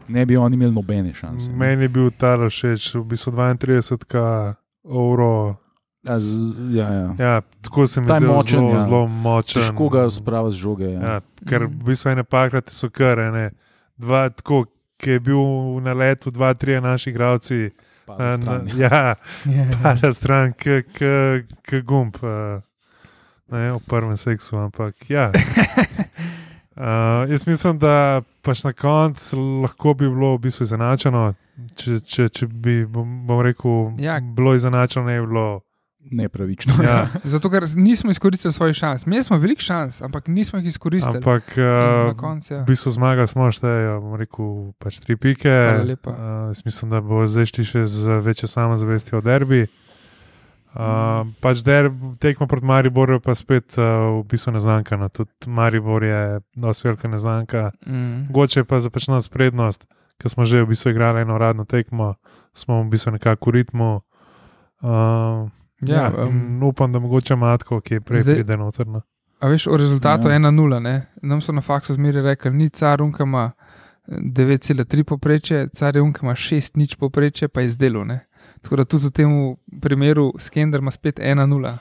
ne 0.08 0.26
bi 0.26 0.36
oni 0.36 0.58
imeli 0.58 0.74
nobene 0.74 1.14
šanse. 1.14 1.52
Meni 1.52 1.86
je 1.86 1.88
bil 1.88 2.10
ta 2.10 2.36
všeč, 2.38 2.94
v 2.94 3.04
bistvu 3.04 3.32
32 3.32 4.54
evrov. 4.84 5.56
Ja, 6.06 6.16
z, 6.16 6.38
ja, 6.72 6.88
ja. 6.88 7.08
Ja, 7.18 7.40
tako 7.62 7.86
se 7.86 8.00
mi 8.00 8.06
je 8.06 8.20
zdi 8.20 8.26
močen, 8.26 8.58
zelo, 8.58 8.70
ja. 8.70 8.80
zelo 8.80 9.06
močen. 9.06 9.62
Težko 9.62 9.88
ga 9.88 10.06
spraviti 10.10 10.56
z 10.56 10.58
žoge. 10.58 10.90
Ja. 10.92 11.00
Ja, 11.00 11.16
ker 11.44 11.66
v 11.66 11.90
bistvu 11.90 12.14
ene 12.14 12.24
pakrate 12.24 12.72
so 12.72 12.88
kar 12.90 13.18
ene. 13.18 13.50
Dva, 13.98 14.28
tako, 14.30 14.64
ki 14.98 15.10
je 15.10 15.20
bil 15.20 15.42
na 15.80 15.92
letu, 15.92 16.30
dva, 16.30 16.54
tri 16.54 16.80
naši 16.80 17.10
igravci. 17.10 17.70
Pada 18.04 18.36
stran. 18.36 18.68
Ja, 18.76 19.14
Ja, 19.46 19.64
pa 19.78 19.94
na 19.96 20.12
stran, 20.12 20.52
k 20.52 21.82
gumb. 21.82 22.16
eh, 22.16 22.60
Ne, 23.48 23.72
v 23.72 23.80
prvem 23.80 24.12
seksu, 24.12 24.58
ampak 24.58 25.08
ja. 25.08 25.30
Uh, 26.76 27.24
jaz 27.30 27.46
mislim, 27.46 27.78
da 27.78 28.20
pač 28.42 28.60
na 28.62 28.72
koncu 28.72 29.38
lahko 29.62 29.94
bi 29.94 30.04
bilo 30.04 30.34
v 30.34 30.40
bistvu 30.40 30.62
izenačeno. 30.62 31.22
Če, 31.74 32.00
če, 32.00 32.28
če 32.28 32.46
bi, 32.46 32.84
bom, 32.84 33.26
bom 33.26 33.40
rekel, 33.40 33.96
Ja. 33.98 34.20
bilo 34.20 34.52
izenačeno, 34.54 35.06
ne 35.06 35.20
bi 35.20 35.26
bilo. 35.26 35.60
Nepravično. 36.00 36.72
Ja, 36.82 37.08
Zato, 37.24 37.50
ker 37.50 37.64
nismo 37.76 38.10
izkoristili 38.10 38.52
svojih 38.52 38.76
šans. 38.76 39.06
Mi 39.06 39.22
smo 39.22 39.38
veliko 39.38 39.62
šans, 39.62 40.02
ampak 40.02 40.26
nismo 40.26 40.58
jih 40.58 40.66
izkoristili. 40.66 41.16
ampak 41.16 41.42
uh, 41.42 42.16
koncu, 42.16 42.54
ja. 42.54 42.62
v 42.62 42.66
bistvu 42.66 42.90
zmaga 42.90 43.26
smo 43.26 43.50
šteje, 43.52 43.98
bom 44.00 44.14
rekel, 44.14 44.72
pač 44.78 45.00
tri 45.02 45.16
pike. 45.16 45.56
Uh, 46.06 46.14
mislim, 46.64 46.90
da 46.90 47.00
bo 47.00 47.26
zdaj 47.26 47.50
šli 47.50 47.64
še 47.64 47.84
z 47.86 48.20
večjo 48.24 48.48
samozavestjo 48.48 49.20
v 49.20 49.24
derbi. 49.26 49.62
Uh, 50.78 51.26
pač 51.42 51.64
derb, 51.66 51.96
tekmo 52.22 52.46
proti 52.46 52.66
Mariboru 52.68 53.18
je 53.18 53.24
pa 53.24 53.34
spet 53.34 53.74
uh, 53.80 54.22
v 54.22 54.24
bistvu 54.30 54.54
neznanka. 54.54 54.96
No. 55.00 55.10
Tudi 55.10 55.50
Maribor 55.50 56.04
je 56.04 56.40
dosti 56.54 56.88
velika 56.88 57.08
neznanka. 57.08 57.70
Mm. 57.86 58.28
Mogoče 58.30 58.64
pa 58.64 58.78
za 58.80 58.92
pač 58.94 59.10
nas 59.10 59.28
prednost, 59.28 59.88
ker 60.22 60.30
smo 60.30 60.46
že 60.46 60.62
v 60.62 60.70
bistvu 60.70 60.94
igrali 60.94 61.26
eno 61.26 61.40
radno 61.40 61.66
tekmo, 61.66 62.14
smo 62.54 62.84
v 62.86 62.94
bistvu 62.94 63.18
nekako 63.18 63.50
v 63.50 63.54
ritmu. 63.58 63.90
Uh, 64.78 65.50
Ja, 65.80 65.94
ja, 65.94 66.24
um, 66.24 66.62
upam, 66.62 66.92
da 66.92 66.98
mogoče 66.98 67.36
Matko, 67.36 67.80
ki 67.80 67.94
je 67.94 68.00
prej 68.00 68.20
zdaj- 68.20 68.34
pride 68.34 68.56
noter. 68.56 68.86
No. 68.86 69.00
A 69.40 69.46
veš, 69.46 69.66
o 69.66 69.76
rezultatu 69.76 70.28
Ja. 70.28 70.32
ja. 70.32 70.38
1-0, 70.40 70.80
ne? 70.80 70.94
nam 71.22 71.40
so 71.40 71.52
na 71.52 71.60
faksu 71.60 71.94
zmeri 71.94 72.20
rekli, 72.20 72.50
ni 72.52 72.68
car 72.70 73.02
unka 73.02 73.22
ima 73.22 73.52
9,3 74.08 75.02
poprečje, 75.04 75.68
car 75.68 75.96
je 75.96 76.02
unka 76.02 76.20
ima 76.22 76.32
6 76.34 76.76
nič 76.76 76.96
poprečje, 76.96 77.48
pa 77.48 77.60
je 77.60 77.70
zdelo. 77.70 78.04
Ne? 78.04 78.26
Tako 78.62 78.76
da 78.76 78.84
tudi 78.84 79.06
v 79.06 79.10
tem 79.12 79.30
primeru 79.80 80.32
Skender 80.38 80.80
ima 80.80 80.90
spet 80.90 81.18
1-0. 81.18 81.76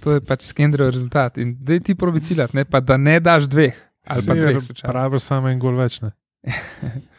To 0.00 0.12
je 0.12 0.20
pač 0.20 0.42
Skenderov 0.42 0.88
rezultat. 0.88 1.38
In 1.38 1.56
da 1.60 1.78
ti 1.78 1.94
probi 1.94 2.20
ciljati, 2.20 2.56
ne? 2.56 2.64
pa 2.64 2.80
da 2.80 2.96
ne 2.96 3.20
daš 3.20 3.44
dveh 3.44 3.74
ali 4.06 4.16
pa 4.18 4.22
Saj, 4.26 4.40
dveh. 4.40 4.62
slučajno. 4.62 4.92
Pravi 4.92 5.18
samo 5.20 5.48
en 5.48 5.58
gol 5.58 5.76
več. 5.76 6.00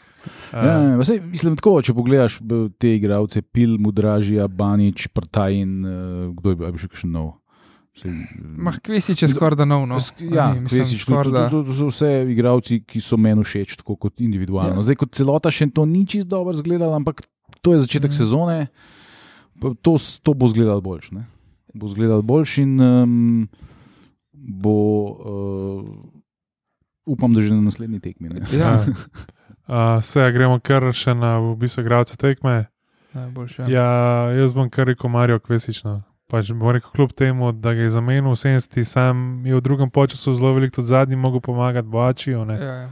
Ja, 0.54 0.76
ja, 0.96 1.06
sej, 1.08 1.20
mislim, 1.24 1.56
tako, 1.60 1.78
če 1.84 1.96
pogledaš 1.96 2.38
te 2.80 2.96
igralce, 2.96 3.42
Pil, 3.42 3.78
Mudražija, 3.82 4.48
Banič, 4.48 5.08
Prtajin, 5.14 5.80
uh, 5.82 6.30
kdo 6.38 6.54
je 6.54 6.60
bil, 6.60 6.68
a 6.68 6.72
bi 6.76 6.82
še 6.82 6.92
kakšen 6.92 7.12
nov. 7.16 7.34
Sej, 7.96 8.12
Mah, 8.60 8.76
Kvesič 8.84 9.24
je 9.24 9.30
skoraj 9.32 9.56
da 9.62 9.68
nov. 9.68 9.86
No. 9.88 10.00
Ja, 10.20 10.50
A 10.50 10.56
ni, 10.56 10.66
mislim, 10.66 10.84
Kvesič, 10.84 11.06
to, 11.08 11.22
to, 11.24 11.44
to, 11.52 11.62
to 11.70 11.76
so 11.78 11.92
vse 11.92 12.12
igralci, 12.32 12.82
ki 12.84 13.00
so 13.04 13.20
meni 13.20 13.46
všeč, 13.48 13.78
tako 13.80 13.96
kot 13.96 14.20
individualno. 14.20 14.76
Ja. 14.76 14.82
Ja. 14.82 14.88
Zdaj, 14.90 15.00
kot 15.04 15.16
celota, 15.16 15.54
še 15.54 15.70
to 15.72 15.88
ni 15.88 16.04
čisto 16.04 16.36
dobro 16.36 16.56
izgledalo, 16.56 16.96
ampak 16.98 17.24
to 17.64 17.76
je 17.76 17.86
začetek 17.86 18.12
mm. 18.12 18.18
sezone, 18.18 18.60
to, 19.82 19.96
to 19.96 20.36
bo 20.36 20.52
izgledalo 20.52 20.84
boljš. 20.84 21.14
Ne? 21.16 21.24
Bo 21.72 21.88
izgledalo 21.88 22.22
boljš 22.22 22.58
in 22.66 22.76
um, 22.84 23.48
bo, 24.34 24.76
uh, 25.06 25.88
upam, 27.06 27.34
da 27.34 27.42
že 27.42 27.56
na 27.56 27.62
naslednji 27.62 28.00
tekmi. 28.00 28.30
Ne? 28.30 28.44
Ja, 28.52 28.84
Uh, 29.68 30.04
se, 30.04 30.32
gremo 30.32 30.60
kar 30.62 30.86
še 30.94 31.16
na 31.18 31.40
v 31.42 31.56
bistvu 31.58 31.82
igralce 31.82 32.18
tekme. 32.22 32.68
najboljši. 33.14 33.62
Ja. 33.62 33.68
Ja, 33.70 33.88
jaz 34.38 34.54
bom 34.54 34.70
kar 34.70 34.86
rekel 34.86 35.10
Marijo 35.10 35.40
Kvesično. 35.40 36.02
Pač 36.30 36.52
bom 36.52 36.70
rekel, 36.74 36.92
kljub 36.94 37.14
temu, 37.18 37.52
da 37.52 37.74
ga 37.74 37.86
je 37.86 37.94
zamenil 37.94 38.30
v 38.30 38.38
70, 38.38 38.84
sam 38.84 39.46
je 39.46 39.56
v 39.56 39.62
drugem 39.62 39.90
času 39.90 40.34
zelo 40.34 40.54
veliko 40.54 40.76
tudi 40.76 40.88
zadnji 40.88 41.16
mogel 41.16 41.42
pomagati 41.42 41.88
Boačijo. 41.88 42.46
Ja, 42.46 42.62
ja. 42.62 42.92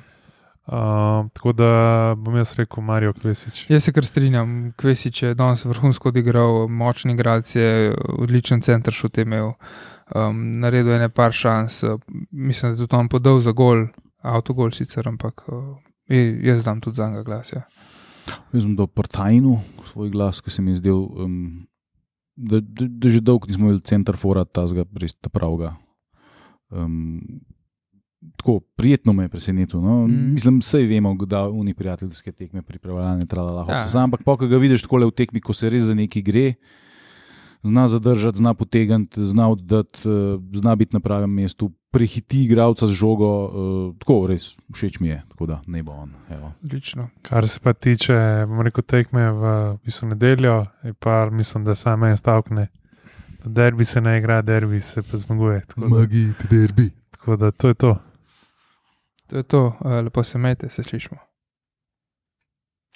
Uh, 0.65 1.29
tako 1.33 1.51
da 1.51 1.69
bom 2.17 2.35
jaz 2.37 2.55
rekel 2.55 2.83
Marijo 2.83 3.13
Kvesič. 3.13 3.69
Jaz 3.69 3.83
se 3.83 3.93
kar 3.93 4.05
strinjam, 4.05 4.73
Kvesič 4.77 5.23
je 5.23 5.33
danes 5.35 5.65
vrhunsko 5.65 6.09
odigral, 6.09 6.67
močni 6.67 7.13
igralec 7.13 7.55
je, 7.55 7.93
odličen 8.17 8.61
center 8.61 8.93
šut 8.93 9.17
imel, 9.17 9.53
um, 10.15 10.59
naredil 10.61 10.93
je 10.93 10.99
nekaj 10.99 11.31
šans, 11.31 11.83
mislim, 12.31 12.71
da 12.71 12.81
je 12.81 12.87
tudi 12.87 12.95
on 12.95 13.09
podal 13.09 13.41
za 13.41 13.51
gol, 13.51 13.87
avtogol 14.21 14.71
sicer, 14.71 15.07
ampak 15.07 15.43
uh, 15.47 15.75
je- 16.13 16.39
jaz 16.45 16.63
dam 16.63 16.81
tudi 16.81 16.95
za 16.95 17.09
njega 17.09 17.23
glas. 17.23 17.53
Ja. 17.53 17.63
Jaz 18.53 18.63
sem 18.63 18.75
do 18.75 18.87
Prtajnu 18.87 19.59
svoj 19.91 20.09
glas, 20.09 20.41
ki 20.41 20.49
se 20.49 20.61
mi 20.61 20.71
je 20.71 20.75
zdel, 20.75 20.95
um, 20.95 21.67
da, 22.35 22.59
da, 22.59 22.85
da 22.87 23.09
že 23.09 23.19
dolgo 23.21 23.47
nismo 23.47 23.65
imeli 23.65 23.81
center 23.81 24.15
fora, 24.17 24.45
ta 24.45 24.67
zga, 24.67 24.85
res 24.95 25.13
ta 25.15 25.29
pravga. 25.29 25.75
Um, 26.71 27.21
tako 28.37 28.59
prijetno 28.75 29.13
me 29.13 29.23
je 29.23 29.29
presenetil. 29.29 29.81
No? 29.81 30.07
Mm. 30.07 30.33
Mislim, 30.33 30.59
vse 30.59 30.85
vemo, 30.87 31.15
da 31.25 31.49
oni 31.49 31.73
prijateljske 31.73 32.31
tekme 32.31 32.61
pripravljalne 32.61 33.25
trala 33.25 33.51
Ja. 33.51 33.55
lahko. 33.55 33.71
Ja. 33.71 34.03
Ampak, 34.03 34.23
pa, 34.23 34.37
ko 34.37 34.47
ga 34.47 34.57
vidiš 34.57 34.81
tako 34.81 34.97
v 34.97 35.11
tekmi, 35.11 35.41
ko 35.41 35.53
se 35.53 35.69
res 35.69 35.83
za 35.83 35.93
neki 35.93 36.21
gre, 36.21 36.53
zna 37.63 37.87
zadržati, 37.87 38.37
zna 38.37 38.53
potegniti, 38.53 39.23
zna 39.23 39.49
oddati, 39.49 39.99
eh, 39.99 40.39
zna 40.53 40.75
biti 40.75 40.95
na 40.95 40.99
pravem 40.99 41.33
mestu, 41.33 41.71
prehiti 41.91 42.43
igralca 42.43 42.87
z 42.87 42.91
žogo. 42.91 43.29
Uh, 43.45 43.95
tako 43.99 44.27
res 44.27 44.55
všeč 44.73 44.97
mi 44.99 45.07
je, 45.07 45.19
tako 45.29 45.45
da 45.45 45.59
ne 45.67 45.83
bo 45.83 45.91
on. 45.91 46.13
Evo. 46.29 46.51
Odlično. 46.63 47.09
Kar 47.21 47.47
se 47.47 47.59
pa 47.61 47.73
tiče, 47.73 48.15
bom 48.49 48.61
rekel, 48.65 48.83
tekme 48.83 49.27
v 49.31 49.51
bistvu 49.85 50.09
nedeljo, 50.09 50.65
je 50.83 50.93
pa 50.93 51.29
mislim, 51.29 51.63
da 51.63 51.75
samo 51.75 52.09
en 52.09 52.17
stavek 52.17 52.49
ne. 52.49 52.67
Derbi 53.45 53.85
se 53.85 54.01
ne 54.01 54.17
igra, 54.17 54.41
derbi 54.41 54.81
se 54.81 55.03
pa 55.03 55.17
zmaguje. 55.17 55.61
Tako 55.67 55.89
da, 55.89 56.07
derbi. 56.49 56.89
tako 57.11 57.35
da 57.35 57.51
to 57.51 57.67
je 57.67 57.73
to. 57.73 57.97
To 59.27 59.37
je 59.37 59.43
to, 59.43 59.65
uh, 59.67 59.91
lepo 60.03 60.23
se 60.23 60.37
mete, 60.37 60.69
se 60.69 60.83
češmo. 60.83 61.17